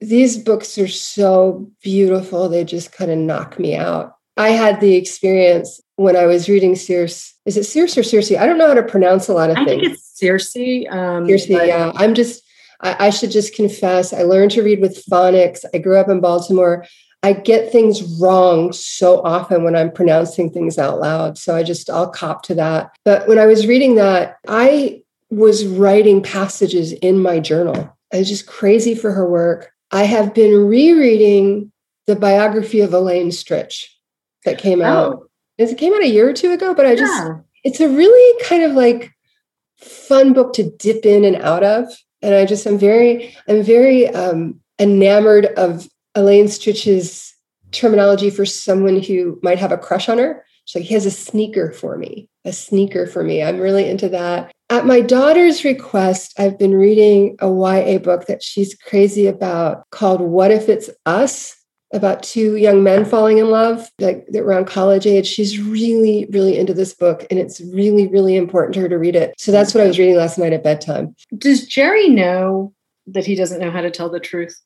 [0.00, 2.48] these books are so beautiful.
[2.48, 4.16] They just kind of knock me out.
[4.36, 7.34] I had the experience when I was reading Circe.
[7.46, 8.32] Is it Circe or Circe?
[8.32, 9.80] I don't know how to pronounce a lot of I things.
[9.80, 10.54] I think it's Circe.
[10.90, 11.92] Um, Circe, yeah.
[11.94, 12.42] I'm just,
[12.80, 15.64] I, I should just confess, I learned to read with phonics.
[15.74, 16.84] I grew up in Baltimore.
[17.22, 21.38] I get things wrong so often when I'm pronouncing things out loud.
[21.38, 22.90] So I just, I'll cop to that.
[23.04, 27.96] But when I was reading that, I was writing passages in my journal.
[28.12, 29.72] I was just crazy for her work.
[29.90, 31.72] I have been rereading
[32.06, 33.86] the biography of Elaine Stritch.
[34.46, 35.14] that came out.
[35.14, 35.26] Oh.
[35.58, 37.38] It came out a year or two ago, but I just, yeah.
[37.64, 39.12] it's a really kind of like
[39.78, 41.88] fun book to dip in and out of.
[42.26, 47.32] And I just, I'm very, I'm very um, enamored of Elaine Stritch's
[47.70, 50.44] terminology for someone who might have a crush on her.
[50.64, 53.44] She's like, he has a sneaker for me, a sneaker for me.
[53.44, 54.50] I'm really into that.
[54.70, 60.20] At my daughter's request, I've been reading a YA book that she's crazy about called
[60.20, 61.56] What If It's Us?
[61.92, 65.26] About two young men falling in love, like around college age.
[65.26, 69.14] She's really, really into this book, and it's really, really important to her to read
[69.14, 69.34] it.
[69.38, 71.14] So that's what I was reading last night at bedtime.
[71.38, 72.74] Does Jerry know
[73.06, 74.60] that he doesn't know how to tell the truth?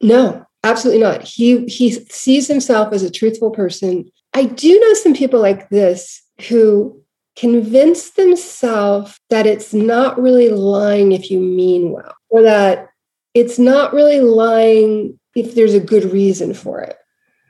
[0.00, 1.22] No, absolutely not.
[1.22, 4.10] He he sees himself as a truthful person.
[4.32, 7.00] I do know some people like this who
[7.36, 12.88] convince themselves that it's not really lying if you mean well, or that
[13.32, 16.96] it's not really lying if there's a good reason for it.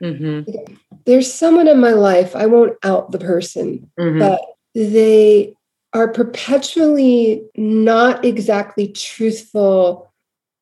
[0.01, 0.75] Mm-hmm.
[1.05, 4.19] There's someone in my life, I won't out the person, mm-hmm.
[4.19, 4.41] but
[4.73, 5.55] they
[5.93, 10.11] are perpetually not exactly truthful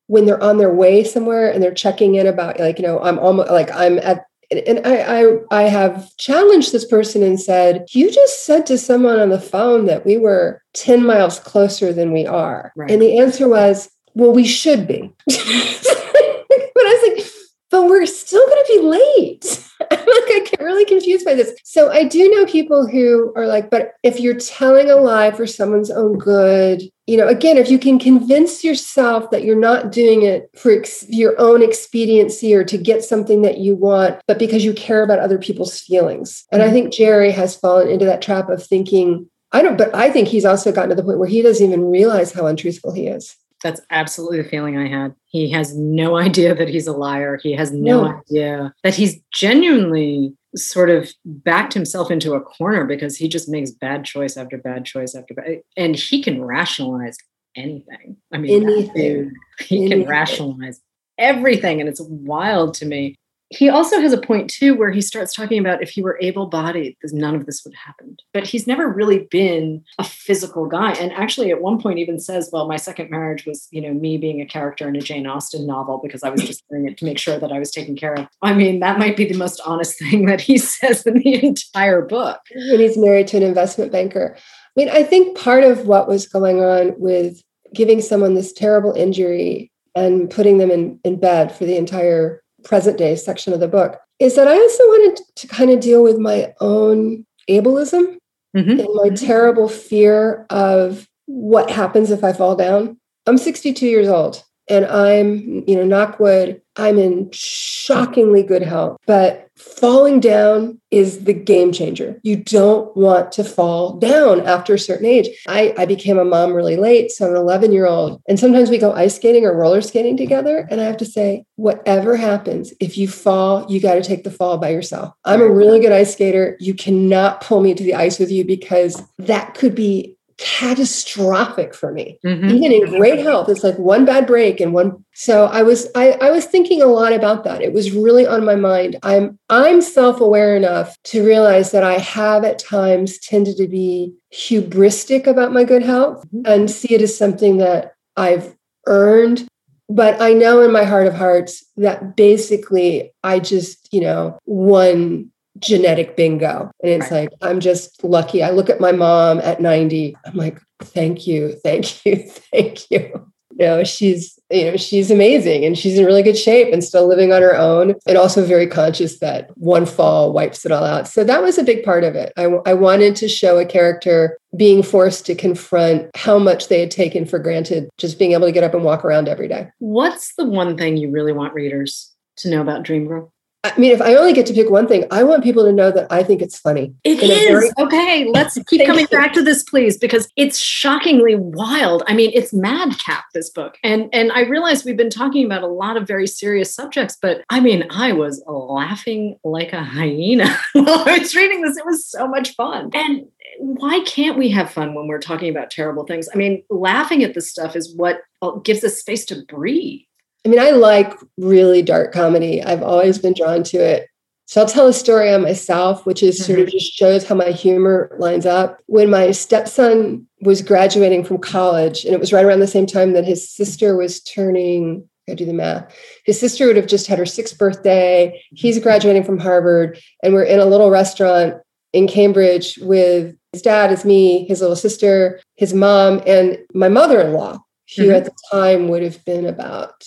[0.06, 3.18] when they're on their way somewhere and they're checking in about like you know i'm
[3.18, 8.10] almost like i'm at and I, I I have challenged this person and said, you
[8.10, 12.26] just said to someone on the phone that we were 10 miles closer than we
[12.26, 12.72] are.
[12.76, 12.90] Right.
[12.90, 15.10] And the answer was, well, we should be.
[15.26, 16.44] but I
[16.76, 17.26] was like,
[17.70, 19.68] but we're still going to be late.
[19.90, 21.54] I'm like, I get really confused by this.
[21.62, 25.46] So I do know people who are like, but if you're telling a lie for
[25.46, 30.22] someone's own good, you know, again, if you can convince yourself that you're not doing
[30.22, 34.64] it for ex- your own expediency or to get something that you want, but because
[34.64, 36.44] you care about other people's feelings.
[36.50, 36.74] And I mm-hmm.
[36.74, 40.44] think Jerry has fallen into that trap of thinking, I don't, but I think he's
[40.44, 43.36] also gotten to the point where he doesn't even realize how untruthful he is.
[43.64, 45.16] That's absolutely the feeling I had.
[45.24, 47.40] He has no idea that he's a liar.
[47.42, 48.20] He has no, no.
[48.20, 53.72] idea that he's genuinely sort of backed himself into a corner because he just makes
[53.72, 57.16] bad choice after bad choice after bad and he can rationalize
[57.56, 58.16] anything.
[58.32, 59.32] I mean, anything.
[59.58, 60.02] He anything.
[60.02, 60.80] can rationalize
[61.18, 63.16] everything and it's wild to me
[63.50, 66.96] he also has a point too where he starts talking about if he were able-bodied
[67.12, 70.92] none of this would happen but he's never really been a physical guy.
[70.92, 74.16] And actually at one point even says well my second marriage was you know me
[74.18, 77.04] being a character in a jane austen novel because i was just doing it to
[77.04, 78.26] make sure that i was taken care of.
[78.42, 82.02] I mean that might be the most honest thing that he says in the entire
[82.02, 82.40] book.
[82.50, 84.36] And he's married to an investment banker.
[84.36, 84.40] I
[84.76, 87.42] mean i think part of what was going on with
[87.74, 92.98] giving someone this terrible injury and putting them in, in bed for the entire present
[92.98, 96.18] day section of the book is that I also wanted to kind of deal with
[96.18, 98.16] my own ableism
[98.56, 98.80] mm-hmm.
[98.80, 102.98] and my terrible fear of what happens if I fall down.
[103.26, 108.98] I'm 62 years old and I'm, you know, knock wood, I'm in shockingly good health.
[109.06, 112.18] But falling down is the game changer.
[112.22, 115.28] You don't want to fall down after a certain age.
[115.46, 117.12] I, I became a mom really late.
[117.12, 118.20] So I'm an 11 year old.
[118.28, 120.66] And sometimes we go ice skating or roller skating together.
[120.70, 124.30] And I have to say, whatever happens, if you fall, you got to take the
[124.30, 125.14] fall by yourself.
[125.24, 126.56] I'm a really good ice skater.
[126.58, 131.92] You cannot pull me to the ice with you because that could be catastrophic for
[131.92, 132.48] me mm-hmm.
[132.48, 136.12] even in great health it's like one bad break and one so i was I,
[136.12, 139.80] I was thinking a lot about that it was really on my mind i'm i'm
[139.80, 145.62] self-aware enough to realize that i have at times tended to be hubristic about my
[145.62, 146.50] good health mm-hmm.
[146.50, 149.46] and see it as something that i've earned
[149.88, 155.30] but i know in my heart of hearts that basically i just you know won
[155.58, 156.70] genetic bingo.
[156.82, 157.30] And it's right.
[157.30, 158.42] like, I'm just lucky.
[158.42, 160.16] I look at my mom at 90.
[160.24, 162.16] I'm like, thank you, thank you,
[162.52, 163.30] thank you.
[163.56, 167.06] You know, she's, you know, she's amazing and she's in really good shape and still
[167.06, 171.06] living on her own and also very conscious that one fall wipes it all out.
[171.06, 172.32] So that was a big part of it.
[172.36, 176.90] I, I wanted to show a character being forced to confront how much they had
[176.90, 179.68] taken for granted, just being able to get up and walk around every day.
[179.78, 183.32] What's the one thing you really want readers to know about Dream Girl?
[183.64, 185.90] I mean, if I only get to pick one thing, I want people to know
[185.90, 186.94] that I think it's funny.
[187.02, 187.48] It is.
[187.48, 192.02] Very- okay, let's keep coming back to this, please, because it's shockingly wild.
[192.06, 193.78] I mean, it's madcap, this book.
[193.82, 197.42] And and I realize we've been talking about a lot of very serious subjects, but
[197.48, 201.78] I mean, I was laughing like a hyena while I was reading this.
[201.78, 202.90] It was so much fun.
[202.92, 203.26] And
[203.58, 206.28] why can't we have fun when we're talking about terrible things?
[206.34, 210.00] I mean, laughing at this stuff is what uh, gives us space to breathe.
[210.44, 212.62] I mean, I like really dark comedy.
[212.62, 214.08] I've always been drawn to it.
[214.46, 216.76] So I'll tell a story on myself, which is sort of mm-hmm.
[216.76, 218.78] just shows how my humor lines up.
[218.86, 223.14] When my stepson was graduating from college, and it was right around the same time
[223.14, 225.94] that his sister was turning I do the math.
[226.24, 228.42] His sister would have just had her sixth birthday.
[228.50, 231.54] He's graduating from Harvard, and we're in a little restaurant
[231.92, 237.58] in Cambridge with his dad, is me, his little sister, his mom, and my mother-in-law,
[237.96, 238.14] who mm-hmm.
[238.16, 240.04] at the time would have been about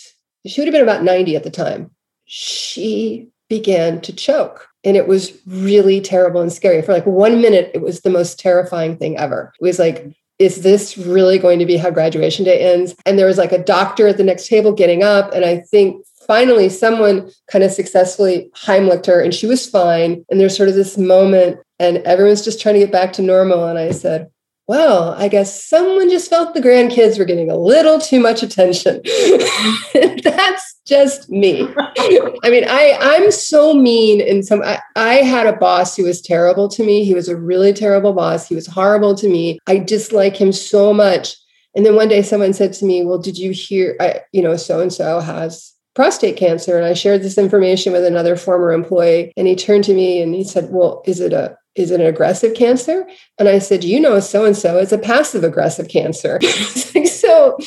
[0.47, 1.91] she would have been about 90 at the time.
[2.25, 4.67] She began to choke.
[4.83, 6.81] And it was really terrible and scary.
[6.81, 9.53] For like one minute, it was the most terrifying thing ever.
[9.59, 12.95] It was like, is this really going to be how graduation day ends?
[13.05, 15.33] And there was like a doctor at the next table getting up.
[15.33, 20.23] And I think finally someone kind of successfully Heimlicked her and she was fine.
[20.29, 23.67] And there's sort of this moment and everyone's just trying to get back to normal.
[23.67, 24.29] And I said,
[24.67, 29.01] well, I guess someone just felt the grandkids were getting a little too much attention.
[30.23, 31.69] That's just me.
[31.77, 36.21] I mean, I I'm so mean in some I, I had a boss who was
[36.21, 37.05] terrible to me.
[37.05, 38.47] He was a really terrible boss.
[38.47, 39.57] He was horrible to me.
[39.67, 41.35] I dislike him so much.
[41.73, 44.57] And then one day someone said to me, "Well, did you hear I, you know,
[44.57, 49.31] so and so has prostate cancer?" And I shared this information with another former employee,
[49.37, 52.07] and he turned to me and he said, "Well, is it a is it an
[52.07, 53.07] aggressive cancer?
[53.37, 56.41] And I said, you know, so and so is a passive aggressive cancer.
[57.05, 57.57] so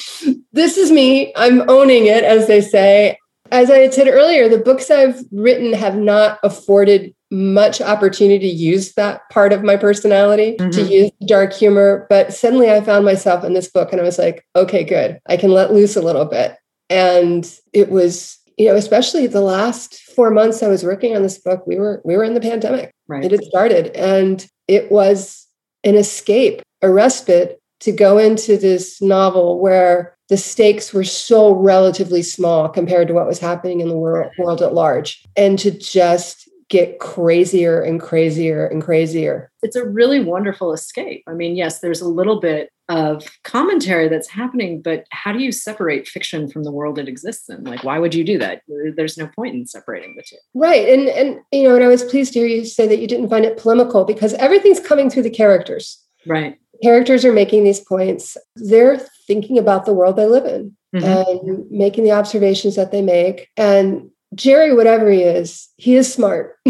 [0.52, 1.32] this is me.
[1.36, 3.16] I'm owning it, as they say.
[3.52, 8.54] As I had said earlier, the books I've written have not afforded much opportunity to
[8.54, 10.70] use that part of my personality, mm-hmm.
[10.70, 12.06] to use dark humor.
[12.10, 15.20] But suddenly I found myself in this book and I was like, okay, good.
[15.26, 16.56] I can let loose a little bit.
[16.88, 21.38] And it was you know, especially the last four months I was working on this
[21.38, 22.94] book, we were we were in the pandemic.
[23.08, 23.24] Right.
[23.24, 25.46] It had started, and it was
[25.82, 32.22] an escape, a respite to go into this novel where the stakes were so relatively
[32.22, 36.49] small compared to what was happening in the world, world at large, and to just
[36.70, 39.50] get crazier and crazier and crazier.
[39.62, 41.24] It's a really wonderful escape.
[41.28, 45.52] I mean, yes, there's a little bit of commentary that's happening, but how do you
[45.52, 47.64] separate fiction from the world it exists in?
[47.64, 48.62] Like, why would you do that?
[48.96, 50.36] There's no point in separating the two.
[50.54, 50.88] Right.
[50.88, 53.28] And and you know, and I was pleased to hear you say that you didn't
[53.28, 56.02] find it polemical because everything's coming through the characters.
[56.26, 56.56] Right.
[56.82, 58.36] Characters are making these points.
[58.56, 61.04] They're thinking about the world they live in mm-hmm.
[61.04, 63.48] and making the observations that they make.
[63.56, 66.56] And Jerry, whatever he is, he is smart.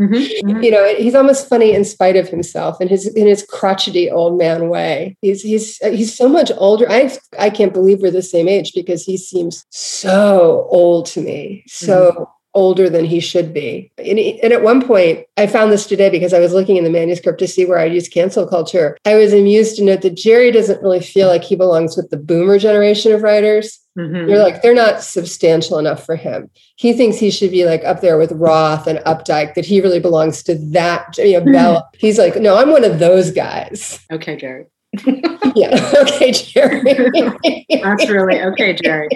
[0.00, 0.62] Mm-hmm, mm-hmm.
[0.62, 4.38] You know, he's almost funny in spite of himself in his in his crotchety old
[4.38, 5.18] man way.
[5.20, 6.90] He's he's he's so much older.
[6.90, 11.64] I I can't believe we're the same age because he seems so old to me.
[11.66, 12.22] So mm-hmm
[12.54, 13.90] older than he should be.
[13.98, 16.90] And, and, at one point, I found this today because I was looking in the
[16.90, 18.98] manuscript to see where I use cancel culture.
[19.04, 22.16] I was amused to note that Jerry doesn't really feel like he belongs with the
[22.16, 23.78] boomer generation of writers.
[23.98, 24.28] Mm-hmm.
[24.28, 26.50] You're like, they're not substantial enough for him.
[26.76, 30.00] He thinks he should be like up there with Roth and Updike, that he really
[30.00, 31.88] belongs to that, you know, Bell.
[31.98, 34.04] He's like, no, I'm one of those guys.
[34.10, 34.66] Okay, Jerry
[35.54, 35.90] yeah.
[36.02, 36.82] Okay, Jerry.
[37.82, 39.08] That's really okay, Jerry.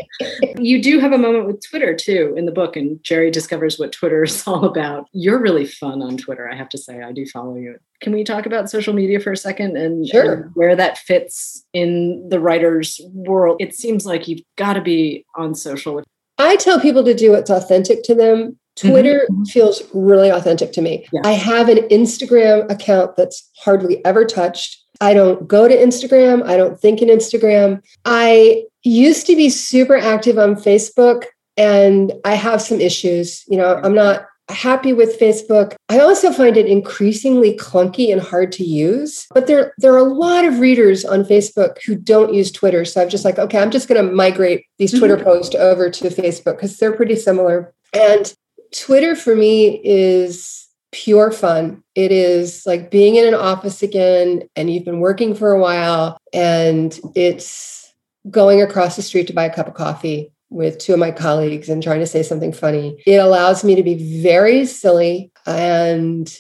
[0.59, 3.93] You do have a moment with Twitter too in the book, and Jerry discovers what
[3.93, 5.09] Twitter is all about.
[5.13, 7.03] You're really fun on Twitter, I have to say.
[7.03, 7.79] I do follow you.
[8.01, 10.33] Can we talk about social media for a second and, sure.
[10.33, 13.57] and where that fits in the writer's world?
[13.61, 16.03] It seems like you've got to be on social.
[16.39, 18.59] I tell people to do what's authentic to them.
[18.77, 19.45] Twitter mm-hmm.
[19.45, 21.07] feels really authentic to me.
[21.11, 21.23] Yeah.
[21.25, 24.85] I have an Instagram account that's hardly ever touched.
[25.01, 26.45] I don't go to Instagram.
[26.45, 27.83] I don't think in Instagram.
[28.05, 31.25] I used to be super active on Facebook
[31.57, 33.45] and I have some issues.
[33.49, 35.75] You know, I'm not happy with Facebook.
[35.89, 39.27] I also find it increasingly clunky and hard to use.
[39.35, 42.85] But there, there are a lot of readers on Facebook who don't use Twitter.
[42.85, 45.01] So I'm just like, okay, I'm just going to migrate these mm-hmm.
[45.01, 47.75] Twitter posts over to Facebook because they're pretty similar.
[47.93, 48.33] And
[48.73, 50.66] Twitter for me is
[50.97, 51.83] pure fun.
[51.95, 56.17] It is like being in an office again and you've been working for a while
[56.33, 57.93] and it's
[58.31, 61.69] going across the street to buy a cup of coffee with two of my colleagues
[61.69, 63.03] and trying to say something funny.
[63.07, 66.35] It allows me to be very silly and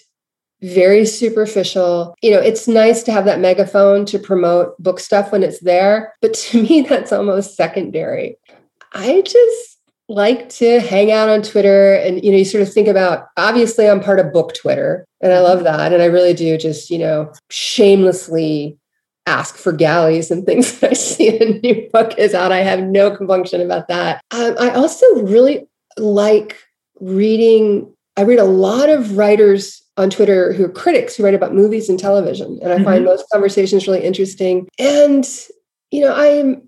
[0.62, 2.14] very superficial.
[2.22, 6.14] You know, it's nice to have that megaphone to promote book stuff when it's there,
[6.22, 8.38] but to me, that's almost secondary.
[8.94, 9.75] I just
[10.08, 13.88] like to hang out on Twitter and you know you sort of think about obviously
[13.88, 16.98] I'm part of book Twitter and I love that and I really do just you
[16.98, 18.78] know shamelessly
[19.26, 22.52] ask for galleys and things that I see a new book is out.
[22.52, 24.22] I have no compunction about that.
[24.30, 25.66] Um, I also really
[25.98, 26.62] like
[27.00, 31.54] reading I read a lot of writers on Twitter who are critics who write about
[31.54, 32.84] movies and television and I mm-hmm.
[32.84, 34.68] find those conversations really interesting.
[34.78, 35.28] And
[35.90, 36.65] you know I'm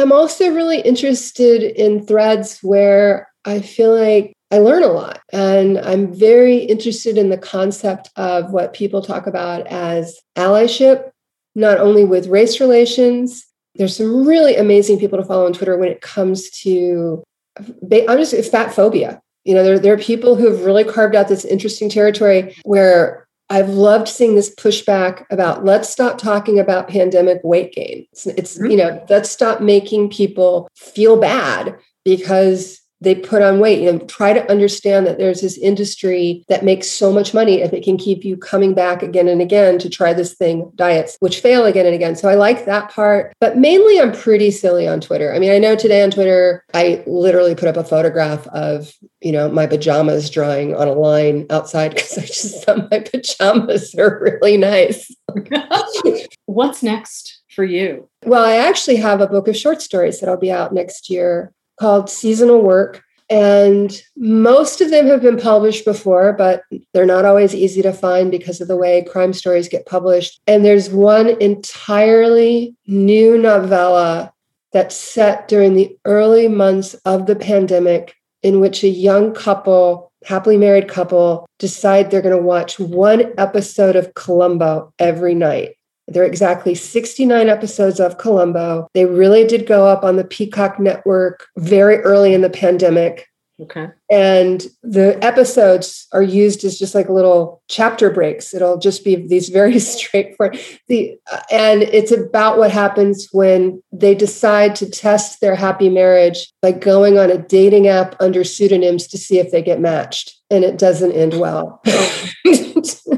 [0.00, 5.20] I'm also really interested in threads where I feel like I learn a lot.
[5.32, 11.10] And I'm very interested in the concept of what people talk about as allyship,
[11.54, 13.46] not only with race relations.
[13.76, 17.22] There's some really amazing people to follow on Twitter when it comes to
[17.58, 19.20] I'm just fat phobia.
[19.44, 23.26] You know, there, there are people who have really carved out this interesting territory where
[23.50, 28.06] I've loved seeing this pushback about let's stop talking about pandemic weight gain.
[28.12, 28.70] It's, it's mm-hmm.
[28.70, 33.80] you know, let's stop making people feel bad because they put on weight.
[33.80, 37.72] You know, try to understand that there's this industry that makes so much money if
[37.72, 41.40] it can keep you coming back again and again to try this thing, diets, which
[41.40, 42.16] fail again and again.
[42.16, 43.32] So I like that part.
[43.40, 45.34] But mainly I'm pretty silly on Twitter.
[45.34, 49.32] I mean, I know today on Twitter, I literally put up a photograph of, you
[49.32, 54.20] know, my pajamas drying on a line outside because I just thought my pajamas are
[54.20, 55.14] really nice.
[56.46, 58.08] What's next for you?
[58.24, 62.10] Well, I actually have a book of short stories that'll be out next year called
[62.10, 63.02] Seasonal Work.
[63.30, 68.28] And most of them have been published before, but they're not always easy to find
[68.30, 70.40] because of the way crime stories get published.
[70.48, 74.32] And there's one entirely new novella
[74.72, 80.56] that's set during the early months of the pandemic, in which a young couple, happily
[80.56, 85.76] married couple, decide they're going to watch one episode of Columbo every night.
[86.10, 88.88] There are exactly 69 episodes of Columbo.
[88.94, 93.28] They really did go up on the Peacock network very early in the pandemic.
[93.60, 93.88] Okay.
[94.10, 98.54] And the episodes are used as just like little chapter breaks.
[98.54, 100.58] It'll just be these very straightforward.
[100.88, 101.18] The
[101.50, 107.18] and it's about what happens when they decide to test their happy marriage by going
[107.18, 111.12] on a dating app under pseudonyms to see if they get matched and it doesn't
[111.12, 111.82] end well.
[111.86, 112.30] Oh.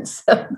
[0.07, 0.49] so,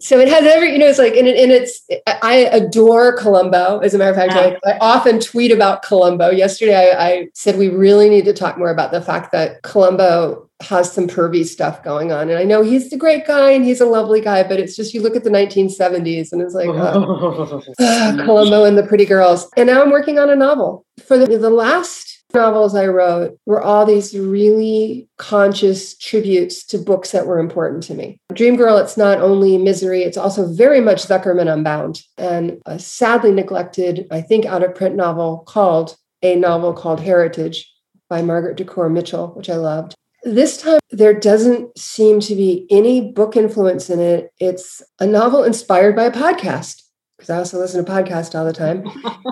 [0.00, 1.86] so, it has every, you know, it's like, and, it, and it's,
[2.22, 3.78] I adore Columbo.
[3.78, 6.30] As a matter of fact, I, I, often tweet about Columbo.
[6.30, 10.48] Yesterday, I, I said we really need to talk more about the fact that Columbo
[10.60, 12.30] has some pervy stuff going on.
[12.30, 14.94] And I know he's the great guy and he's a lovely guy, but it's just
[14.94, 19.48] you look at the 1970s and it's like uh, uh, Columbo and the pretty girls.
[19.56, 20.86] And now I'm working on a novel.
[21.06, 27.12] For the, the last novels I wrote were all these really conscious tributes to books
[27.12, 28.18] that were important to me.
[28.32, 33.30] Dream Girl, it's not only misery, it's also very much Zuckerman Unbound and a sadly
[33.30, 37.70] neglected, I think, out of print novel called A Novel Called Heritage
[38.08, 39.94] by Margaret Dukore Mitchell, which I loved.
[40.24, 44.30] This time, there doesn't seem to be any book influence in it.
[44.38, 46.83] It's a novel inspired by a podcast
[47.24, 48.84] because I also listen to podcasts all the time.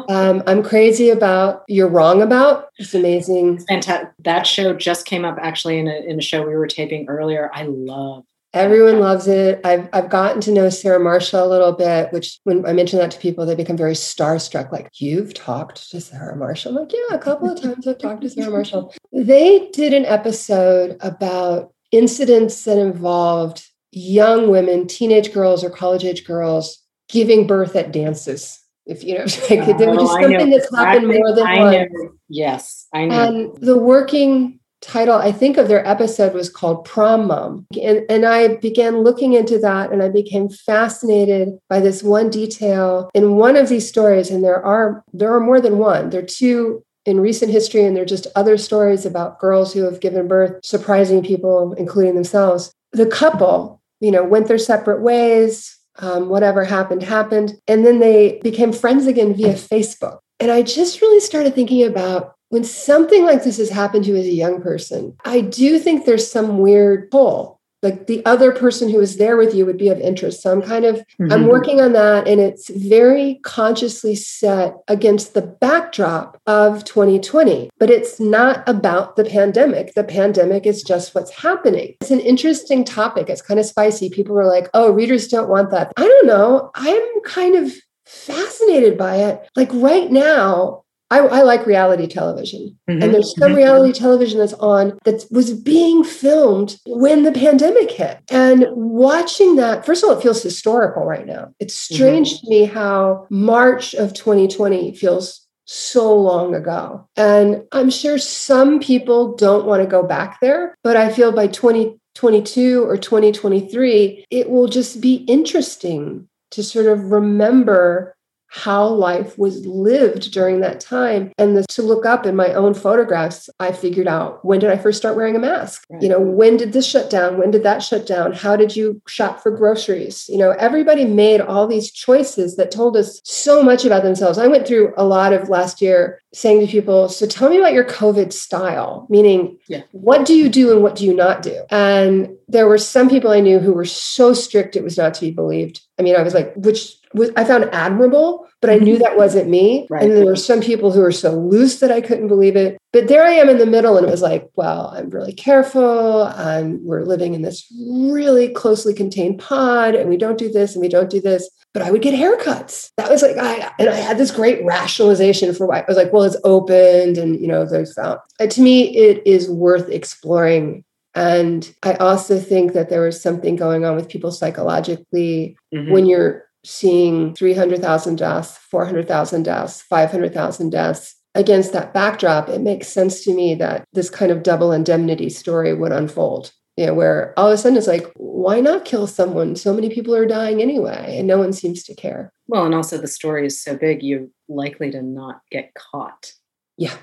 [0.08, 2.68] Um, I'm crazy about You're Wrong About.
[2.78, 3.60] It's amazing.
[3.66, 4.10] Fantastic.
[4.20, 7.50] That show just came up actually in a, in a show we were taping earlier.
[7.54, 8.24] I love
[8.54, 9.62] Everyone loves it.
[9.64, 13.10] I've I've gotten to know Sarah Marshall a little bit, which when I mention that
[13.12, 14.70] to people, they become very starstruck.
[14.70, 16.72] Like, you've talked to Sarah Marshall?
[16.72, 18.92] I'm like, yeah, a couple of times I've talked to Sarah Marshall.
[19.10, 26.26] They did an episode about incidents that involved young women, teenage girls or college age
[26.26, 26.81] girls
[27.12, 28.58] giving birth at dances.
[28.84, 31.88] If you know, like oh, there was just something that's happened more than I once.
[31.92, 32.10] Know.
[32.28, 33.26] Yes, I know.
[33.26, 37.66] And the working title, I think, of their episode was called Prom Mom.
[37.80, 43.08] And, and I began looking into that and I became fascinated by this one detail
[43.14, 44.30] in one of these stories.
[44.30, 46.10] And there are there are more than one.
[46.10, 49.82] There are two in recent history, and there are just other stories about girls who
[49.82, 52.72] have given birth, surprising people, including themselves.
[52.92, 57.54] The couple, you know, went their separate ways um, whatever happened, happened.
[57.68, 60.18] And then they became friends again via Facebook.
[60.40, 64.16] And I just really started thinking about when something like this has happened to you
[64.16, 68.88] as a young person, I do think there's some weird pull like the other person
[68.88, 70.42] who is there with you would be of interest.
[70.42, 71.32] So i'm kind of mm-hmm.
[71.32, 77.90] i'm working on that and it's very consciously set against the backdrop of 2020 but
[77.90, 79.94] it's not about the pandemic.
[79.94, 81.96] The pandemic is just what's happening.
[82.00, 83.28] It's an interesting topic.
[83.28, 84.10] It's kind of spicy.
[84.10, 85.92] People are like oh readers don't want that.
[85.96, 86.70] I don't know.
[86.74, 87.72] I'm kind of
[88.06, 89.48] fascinated by it.
[89.56, 90.81] Like right now
[91.12, 92.78] I, I, like reality television.
[92.88, 93.02] Mm-hmm.
[93.02, 93.58] And there's some mm-hmm.
[93.58, 98.18] reality television that's on that was being filmed when the pandemic hit.
[98.30, 101.52] And watching that, first of all, it feels historical right now.
[101.60, 101.94] It's mm-hmm.
[101.94, 107.06] strange to me how March of 2020 feels so long ago.
[107.16, 111.46] And I'm sure some people don't want to go back there, but I feel by
[111.46, 118.14] 2022 or 2023, it will just be interesting to sort of remember
[118.54, 121.32] how life was lived during that time.
[121.38, 124.76] And the, to look up in my own photographs, I figured out when did I
[124.76, 125.86] first start wearing a mask?
[125.88, 126.02] Right.
[126.02, 127.38] You know, when did this shut down?
[127.38, 128.32] When did that shut down?
[128.32, 130.28] How did you shop for groceries?
[130.28, 134.36] You know, everybody made all these choices that told us so much about themselves.
[134.36, 137.72] I went through a lot of last year saying to people, so tell me about
[137.72, 139.82] your COVID style, meaning yeah.
[139.92, 141.64] what do you do and what do you not do?
[141.70, 145.22] And there were some people I knew who were so strict it was not to
[145.22, 145.80] be believed.
[145.98, 149.48] I mean, I was like, which was I found admirable, but I knew that wasn't
[149.48, 149.86] me.
[149.90, 150.02] Right.
[150.02, 152.78] And there were some people who were so loose that I couldn't believe it.
[152.92, 156.24] But there I am in the middle, and it was like, well, I'm really careful.
[156.26, 160.82] and we're living in this really closely contained pod, and we don't do this and
[160.82, 161.48] we don't do this.
[161.74, 162.90] But I would get haircuts.
[162.98, 166.12] That was like I and I had this great rationalization for why I was like,
[166.12, 168.20] well, it's opened, and you know, there's found.
[168.40, 170.84] To me, it is worth exploring
[171.14, 175.90] and I also think that there was something going on with people psychologically Mhm.
[175.90, 181.16] when you're seeing 300,000 deaths, 400,000 deaths, 500,000 deaths.
[181.34, 185.72] Against that backdrop, it makes sense to me that this kind of double indemnity story
[185.72, 186.52] would unfold.
[186.76, 189.56] You know, where all of a sudden it's like, why not kill someone?
[189.56, 192.32] So many people are dying anyway, and no one seems to care.
[192.48, 196.32] Well, and also the story is so big, you're likely to not get caught.
[196.76, 196.94] Yeah.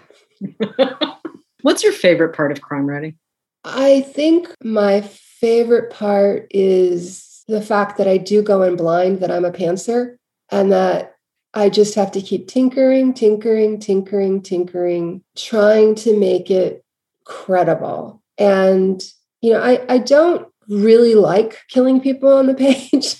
[1.61, 3.17] What's your favorite part of crime writing?
[3.63, 9.31] I think my favorite part is the fact that I do go in blind, that
[9.31, 10.17] I'm a pantser,
[10.51, 11.15] and that
[11.53, 16.85] I just have to keep tinkering, tinkering, tinkering, tinkering, trying to make it
[17.25, 18.21] credible.
[18.37, 19.03] And,
[19.41, 23.15] you know, I, I don't really like killing people on the page.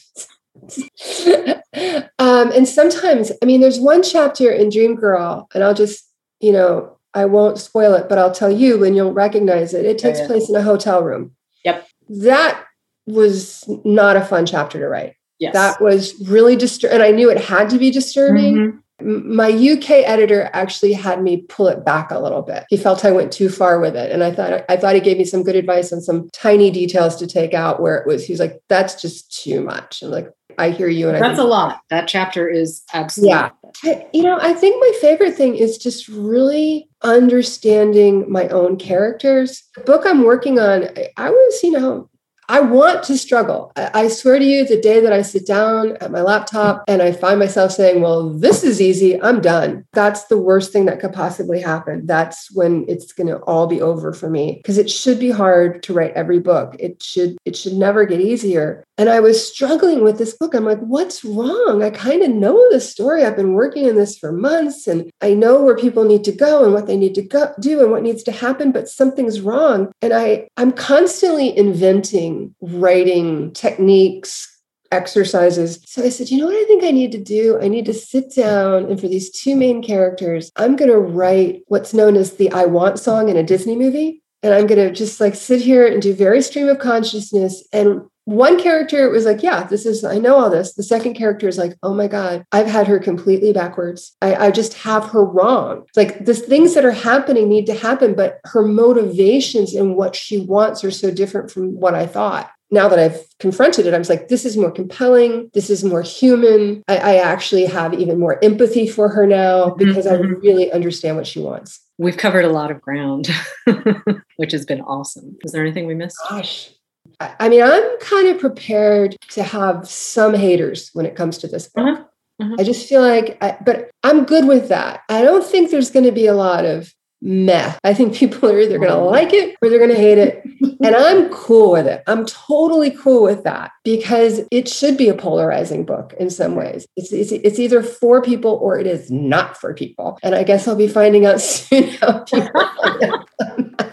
[2.19, 6.07] um, and sometimes, I mean, there's one chapter in Dream Girl, and I'll just,
[6.39, 9.85] you know, I won't spoil it, but I'll tell you and you'll recognize it.
[9.85, 10.27] It takes yeah.
[10.27, 11.31] place in a hotel room.
[11.65, 11.87] Yep.
[12.09, 12.63] That
[13.09, 15.15] was not a fun chapter to write.
[15.39, 15.53] Yes.
[15.53, 16.95] That was really disturbing.
[16.95, 18.55] And I knew it had to be disturbing.
[18.55, 18.79] Mhm.
[19.01, 22.65] My UK editor actually had me pull it back a little bit.
[22.69, 24.11] He felt I went too far with it.
[24.11, 27.15] And I thought I thought he gave me some good advice on some tiny details
[27.17, 30.01] to take out where it was, he's like, that's just too much.
[30.01, 31.07] I'm like, I hear you.
[31.07, 31.79] And I That's a lot.
[31.89, 33.29] That chapter is absolutely.
[33.29, 33.49] Yeah.
[33.85, 39.63] I, you know, I think my favorite thing is just really understanding my own characters.
[39.75, 42.09] The book I'm working on, I, I was, you know,
[42.49, 43.71] I want to struggle.
[43.75, 47.11] I, swear to you, the day that I sit down at my laptop and I
[47.11, 49.85] find myself saying, well, this is easy, I'm done.
[49.93, 52.07] That's the worst thing that could possibly happen.
[52.07, 55.83] That's when it's going to all be over for me because it should be hard
[55.83, 56.75] to write every book.
[56.79, 58.83] It should, it should never get easier.
[58.97, 60.55] And I was struggling with this book.
[60.55, 61.83] I'm like, what's wrong?
[61.83, 63.23] I kind of know the story.
[63.23, 66.65] I've been working on this for months and I know where people need to go
[66.65, 69.91] and what they need to go do and what needs to happen, but something's wrong.
[70.01, 74.47] And I, I'm constantly inventing writing techniques,
[74.91, 75.79] exercises.
[75.85, 77.59] So I said, you know what I think I need to do?
[77.61, 81.61] I need to sit down and for these two main characters, I'm going to write
[81.67, 84.18] what's known as the I want song in a Disney movie.
[84.41, 87.63] And I'm going to just like sit here and do very stream of consciousness.
[87.73, 90.73] And one character was like, Yeah, this is, I know all this.
[90.75, 94.15] The second character is like, Oh my God, I've had her completely backwards.
[94.21, 95.83] I, I just have her wrong.
[95.87, 100.15] It's like the things that are happening need to happen, but her motivations and what
[100.15, 103.97] she wants are so different from what I thought now that I've confronted it, I
[103.97, 105.49] was like, this is more compelling.
[105.55, 106.83] This is more human.
[106.87, 110.39] I, I actually have even more empathy for her now because I Mhm.
[110.43, 111.79] really understand what she wants.
[111.99, 113.27] We've covered a lot of ground,
[114.37, 115.37] which has been awesome.
[115.43, 116.17] Is there anything we missed?
[116.29, 116.71] Gosh.
[117.19, 121.67] I, mean, I'm kind of prepared to have some haters when it comes to this
[121.67, 121.87] book.
[121.87, 122.03] Uh-huh.
[122.41, 122.55] Uh-huh.
[122.57, 125.01] I just feel like, I, but I'm good with that.
[125.09, 127.73] I don't think there's going to be a lot of meh.
[127.83, 130.43] I think people are either going to like it or they're going to hate it.
[130.83, 132.03] and I'm cool with it.
[132.07, 136.87] I'm totally cool with that because it should be a polarizing book in some ways.
[136.95, 140.17] It's, it's, it's either for people or it is not for people.
[140.23, 142.51] And I guess I'll be finding out soon how people.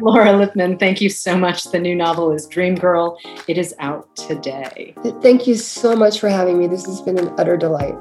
[0.00, 1.64] Laura Lippman, thank you so much.
[1.64, 3.18] The new novel is Dream Girl.
[3.48, 4.94] It is out today.
[5.22, 6.66] Thank you so much for having me.
[6.66, 7.94] This has been an utter delight.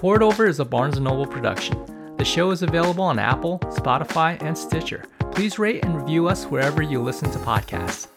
[0.00, 1.76] Poured Over is a Barnes & Noble production.
[2.16, 5.04] The show is available on Apple, Spotify, and Stitcher.
[5.32, 8.08] Please rate and review us wherever you listen to podcasts.